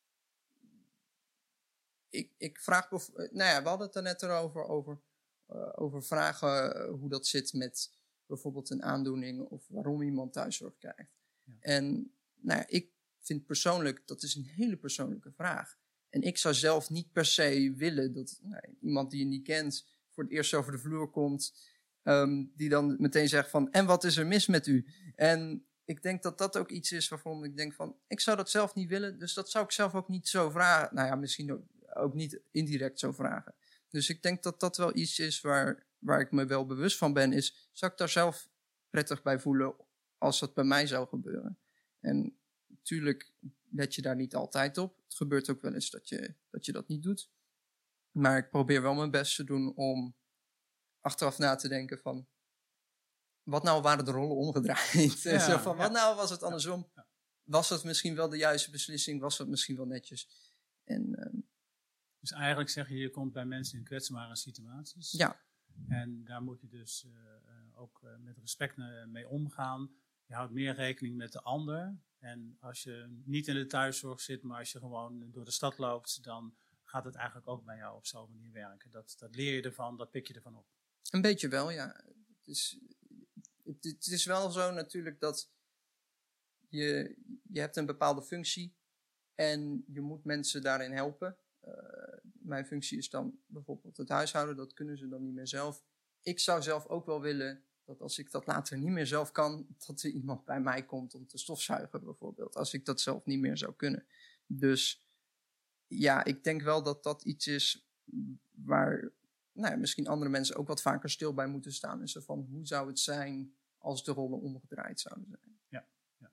ik, 2.16 2.32
ik 2.38 2.60
vraag, 2.60 2.92
eh, 2.92 3.00
nou 3.16 3.50
ja, 3.50 3.64
we 3.64 3.68
hadden 3.68 3.88
het 3.88 3.96
er 3.96 4.02
net 4.02 4.22
erover, 4.22 4.64
over, 4.64 5.02
eh, 5.46 5.72
over 5.76 6.04
vragen 6.04 6.76
eh, 6.76 6.90
hoe 6.90 7.10
dat 7.10 7.28
zit 7.28 7.54
met 7.54 7.92
bijvoorbeeld 8.26 8.70
een 8.70 8.84
aandoening 8.84 9.42
of 9.42 9.68
waarom 9.68 10.02
iemand 10.02 10.34
thuiszorg 10.34 10.78
krijgt. 10.78 11.12
Ja. 11.44 11.54
En 11.60 12.14
nou 12.36 12.60
ja, 12.60 12.68
ik 12.68 12.92
vind 13.20 13.46
persoonlijk, 13.46 14.08
dat 14.08 14.24
is 14.24 14.36
een 14.36 14.46
hele 14.46 14.78
persoonlijke 14.78 15.32
vraag. 15.32 15.78
En 16.16 16.22
ik 16.22 16.38
zou 16.38 16.54
zelf 16.54 16.90
niet 16.90 17.12
per 17.12 17.26
se 17.26 17.74
willen 17.78 18.14
dat 18.14 18.40
nou, 18.42 18.62
iemand 18.82 19.12
die 19.12 19.20
je 19.20 19.26
niet 19.26 19.44
kent 19.44 19.88
voor 20.10 20.24
het 20.24 20.32
eerst 20.34 20.54
over 20.54 20.72
de 20.72 20.80
vloer 20.80 21.10
komt, 21.10 21.54
ehm, 22.04 22.46
die 22.56 22.70
dan 22.70 22.96
meteen 23.00 23.28
zegt 23.28 23.50
van, 23.50 23.72
en 23.72 23.86
wat 23.86 24.04
is 24.04 24.18
er 24.18 24.28
mis 24.28 24.48
met 24.48 24.68
u? 24.68 24.86
En 25.16 25.66
ik 25.86 26.02
denk 26.02 26.24
dat 26.24 26.38
dat 26.38 26.58
ook 26.58 26.70
iets 26.70 26.92
is 26.92 27.08
waarvan 27.08 27.44
ik 27.44 27.58
denk 27.58 27.74
van, 27.74 27.96
ik 28.08 28.20
zou 28.20 28.38
dat 28.38 28.50
zelf 28.50 28.76
niet 28.76 28.90
willen, 28.90 29.20
dus 29.20 29.34
dat 29.34 29.50
zou 29.50 29.66
ik 29.66 29.72
zelf 29.72 29.96
ook 29.96 30.08
niet 30.08 30.28
zo 30.28 30.50
vragen. 30.50 30.96
Nou 30.96 31.08
ja, 31.08 31.16
misschien 31.16 31.54
ook, 31.54 31.64
ook 31.94 32.14
niet 32.14 32.40
indirect 32.52 33.00
zo 33.00 33.12
vragen. 33.12 33.56
Dus 33.90 34.10
ik 34.10 34.22
denk 34.22 34.44
dat 34.44 34.60
dat 34.60 34.78
wel 34.78 34.96
iets 34.96 35.20
is 35.20 35.42
waar, 35.42 35.86
waar 36.00 36.20
ik 36.20 36.32
me 36.32 36.46
wel 36.46 36.66
bewust 36.66 36.98
van 36.98 37.14
ben, 37.14 37.34
is, 37.34 37.70
zou 37.72 37.92
ik 37.92 37.98
daar 37.98 38.10
zelf 38.10 38.50
prettig 38.90 39.22
bij 39.22 39.40
voelen 39.40 39.76
als 40.18 40.40
dat 40.40 40.54
bij 40.54 40.64
mij 40.64 40.88
zou 40.88 41.08
gebeuren? 41.08 41.58
En 42.00 42.38
natuurlijk 42.68 43.32
let 43.76 43.96
je 43.96 44.02
daar 44.02 44.16
niet 44.16 44.36
altijd 44.36 44.78
op. 44.78 44.98
Het 45.04 45.16
gebeurt 45.16 45.50
ook 45.50 45.62
wel 45.62 45.74
eens 45.74 45.90
dat 45.90 46.10
je 46.10 46.36
dat, 46.50 46.66
je 46.66 46.72
dat 46.72 46.88
niet 46.88 47.04
doet. 47.04 47.30
Maar 48.12 48.38
ik 48.38 48.50
probeer 48.50 48.82
wel 48.82 48.94
mijn 48.94 49.12
best 49.12 49.36
te 49.36 49.44
doen 49.44 49.76
om 49.76 50.16
achteraf 51.00 51.38
na 51.38 51.56
te 51.56 51.68
denken 51.68 52.00
van... 52.00 52.28
Wat 53.44 53.64
nou 53.64 53.82
waren 53.82 54.06
de 54.06 54.12
rollen 54.12 54.36
omgedraaid? 54.36 55.22
Ja, 55.22 55.40
Zo 55.40 55.58
van, 55.58 55.78
wat 55.78 55.92
nou 55.92 56.16
was 56.16 56.30
het 56.30 56.44
andersom? 56.44 56.92
Was 57.44 57.70
dat 57.70 57.84
misschien 57.84 58.16
wel 58.16 58.30
de 58.30 58.38
juiste 58.38 58.72
beslissing? 58.72 59.22
Was 59.22 59.38
dat 59.38 59.48
misschien 59.48 59.76
wel 59.76 59.86
netjes? 59.86 60.54
En 60.84 61.16
ehm, 61.16 61.40
Dus 62.20 62.32
eigenlijk 62.32 62.70
zeg 62.70 62.90
je, 62.90 62.96
je 62.96 63.10
komt 63.10 63.34
bij 63.34 63.46
mensen 63.46 63.78
in 63.78 63.84
kwetsbare 63.84 64.36
situaties. 64.36 65.12
ja, 65.12 65.42
En 65.88 66.24
daar 66.24 66.42
moet 66.42 66.62
je 66.62 66.68
dus 66.68 67.06
eh, 67.06 67.12
eh, 67.12 67.80
ook 67.82 68.04
eh, 68.04 68.18
met 68.18 68.38
respect 68.38 68.78
mee 69.08 69.28
omgaan. 69.30 69.96
Je 70.26 70.34
houdt 70.34 70.54
meer 70.54 70.76
rekening 70.76 71.16
met 71.16 71.32
de 71.32 71.42
ander. 71.42 71.98
En 72.20 72.58
als 72.60 72.84
je 72.84 73.22
niet 73.26 73.48
in 73.48 73.56
de 73.56 73.66
thuiszorg 73.66 74.22
zit, 74.22 74.44
maar 74.44 74.60
als 74.60 74.72
je 74.72 74.80
gewoon 74.80 75.32
door 75.32 75.46
de 75.46 75.52
stad 75.52 75.78
loopt, 75.78 76.24
dan 76.24 76.56
gaat 76.84 77.06
het 77.06 77.16
eigenlijk 77.16 77.48
ook 77.48 77.66
bij 77.66 77.78
jou 77.78 77.96
op 77.96 78.06
zo'n 78.06 78.32
manier 78.32 78.52
werken. 78.52 78.92
Dat, 78.92 79.16
dat 79.18 79.36
leer 79.36 79.54
je 79.54 79.62
ervan, 79.62 79.98
dat 79.98 80.12
pik 80.12 80.28
je 80.28 80.34
ervan 80.34 80.58
op. 80.58 80.68
Een 81.10 81.22
beetje 81.22 81.48
wel, 81.48 81.72
ja. 81.72 82.04
Het 82.38 82.48
is, 82.48 82.80
het, 83.64 84.08
is 84.08 84.26
wel 84.26 84.52
zo 84.52 84.72
natuurlijk 84.72 85.20
dat 85.20 85.52
je, 86.70 87.16
je 87.44 87.60
hebt 87.60 87.76
een 87.76 87.86
bepaalde 87.86 88.22
functie 88.22 88.76
en 89.34 89.84
je 89.88 90.02
moet 90.02 90.24
mensen 90.24 90.62
daarin 90.62 90.92
helpen. 90.92 91.38
Eh, 91.60 91.74
mijn 92.22 92.66
functie 92.66 92.98
is 92.98 93.10
dan 93.10 93.40
bijvoorbeeld 93.46 93.98
het 93.98 94.10
huishouden, 94.10 94.56
dat 94.56 94.74
kunnen 94.74 94.98
ze 94.98 95.08
dan 95.08 95.24
niet 95.24 95.34
meer 95.34 95.48
zelf. 95.48 95.84
Ik 96.22 96.40
zou 96.40 96.62
zelf 96.62 96.86
ook 96.86 97.06
wel 97.06 97.22
willen 97.22 97.64
dat 97.86 98.02
als 98.02 98.20
ik 98.20 98.32
dat 98.32 98.46
later 98.46 98.78
niet 98.78 98.90
meer 98.90 99.08
zelf 99.08 99.32
kan, 99.32 99.68
dat 99.86 100.02
er 100.02 100.10
iemand 100.10 100.46
bij 100.46 100.62
mij 100.62 100.86
komt 100.86 101.16
om 101.16 101.28
te 101.28 101.38
stofzuigen 101.38 102.04
bijvoorbeeld. 102.04 102.56
Als 102.56 102.74
ik 102.74 102.86
dat 102.86 103.02
zelf 103.02 103.26
niet 103.26 103.40
meer 103.40 103.58
zou 103.58 103.74
kunnen. 103.74 104.06
Dus 104.46 105.08
ja, 105.88 106.24
ik 106.24 106.44
denk 106.44 106.62
wel 106.62 106.84
dat 106.84 107.04
dat 107.04 107.24
iets 107.24 107.48
is 107.48 107.88
waar 108.52 109.12
nou 109.56 109.72
ja, 109.72 109.78
misschien 109.78 110.08
andere 110.08 110.32
mensen 110.32 110.56
ook 110.56 110.68
wat 110.68 110.82
vaker 110.82 111.10
stil 111.10 111.34
bij 111.34 111.48
moeten 111.48 111.74
staan. 111.74 112.02
En 112.02 112.24
van, 112.24 112.48
hoe 112.50 112.68
zou 112.68 112.88
het 112.88 113.00
zijn 113.00 113.56
als 113.78 114.04
de 114.04 114.12
rollen 114.12 114.42
omgedraaid 114.42 115.00
zouden 115.00 115.28
zijn? 115.30 115.60
Ja, 115.68 115.86
ja. 116.18 116.32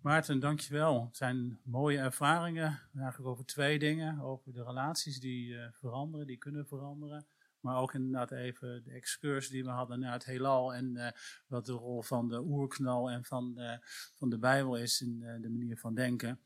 Maarten, 0.00 0.40
dankjewel. 0.40 1.04
Het 1.06 1.16
zijn 1.16 1.60
mooie 1.62 1.98
ervaringen, 1.98 2.80
eigenlijk 2.94 3.28
over 3.28 3.44
twee 3.44 3.78
dingen. 3.78 4.20
Over 4.20 4.52
de 4.52 4.64
relaties 4.64 5.20
die 5.20 5.48
uh, 5.48 5.66
veranderen, 5.72 6.26
die 6.26 6.38
kunnen 6.38 6.66
veranderen. 6.66 7.26
Maar 7.62 7.76
ook 7.76 7.94
inderdaad 7.94 8.30
even 8.30 8.82
de 8.84 8.90
excursie 8.90 9.52
die 9.52 9.64
we 9.64 9.70
hadden 9.70 10.00
naar 10.00 10.12
het 10.12 10.24
heelal 10.24 10.74
en 10.74 10.94
uh, 10.94 11.08
wat 11.46 11.66
de 11.66 11.72
rol 11.72 12.02
van 12.02 12.28
de 12.28 12.40
oerknal 12.40 13.10
en 13.10 13.24
van 13.24 13.54
de, 13.54 13.78
van 14.14 14.30
de 14.30 14.38
Bijbel 14.38 14.76
is 14.76 15.00
in 15.00 15.20
uh, 15.20 15.40
de 15.40 15.50
manier 15.50 15.78
van 15.78 15.94
denken. 15.94 16.40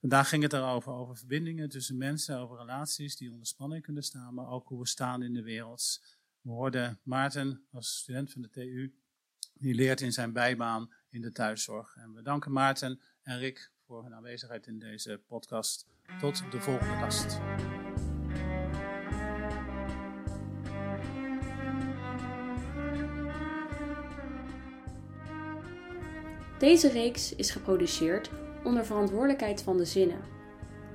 Vandaag 0.00 0.28
ging 0.28 0.42
het 0.42 0.52
erover, 0.52 0.92
over 0.92 1.16
verbindingen 1.16 1.68
tussen 1.68 1.96
mensen, 1.96 2.38
over 2.38 2.58
relaties 2.58 3.16
die 3.16 3.30
onder 3.30 3.46
spanning 3.46 3.82
kunnen 3.82 4.02
staan, 4.02 4.34
maar 4.34 4.48
ook 4.48 4.68
hoe 4.68 4.80
we 4.80 4.86
staan 4.86 5.22
in 5.22 5.34
de 5.34 5.42
wereld. 5.42 6.00
We 6.40 6.50
hoorden 6.50 6.98
Maarten 7.02 7.66
als 7.70 7.98
student 7.98 8.32
van 8.32 8.42
de 8.42 8.50
TU, 8.50 8.94
die 9.54 9.74
leert 9.74 10.00
in 10.00 10.12
zijn 10.12 10.32
bijbaan 10.32 10.92
in 11.08 11.20
de 11.20 11.32
thuiszorg. 11.32 11.96
En 11.96 12.14
we 12.14 12.22
danken 12.22 12.52
Maarten 12.52 13.00
en 13.22 13.38
Rick 13.38 13.72
voor 13.86 14.02
hun 14.02 14.14
aanwezigheid 14.14 14.66
in 14.66 14.78
deze 14.78 15.20
podcast. 15.26 15.86
Tot 16.20 16.50
de 16.50 16.60
volgende 16.60 16.94
gast. 16.94 17.38
Deze 26.58 26.88
reeks 26.88 27.34
is 27.34 27.50
geproduceerd 27.50 28.30
onder 28.64 28.84
verantwoordelijkheid 28.86 29.62
van 29.62 29.76
de 29.76 29.84
zinnen. 29.84 30.20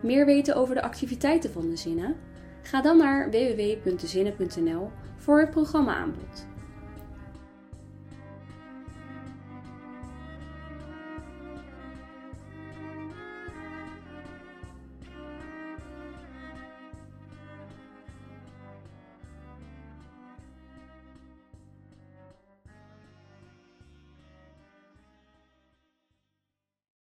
Meer 0.01 0.25
weten 0.25 0.55
over 0.55 0.75
de 0.75 0.81
activiteiten 0.81 1.51
van 1.51 1.69
de 1.69 1.75
zinnen? 1.75 2.15
Ga 2.61 2.81
dan 2.81 2.97
naar 2.97 3.29
www.dezinnen.nl 3.29 4.89
voor 5.17 5.39
het 5.39 5.49
programma 5.49 5.95
aanbod. 5.95 6.45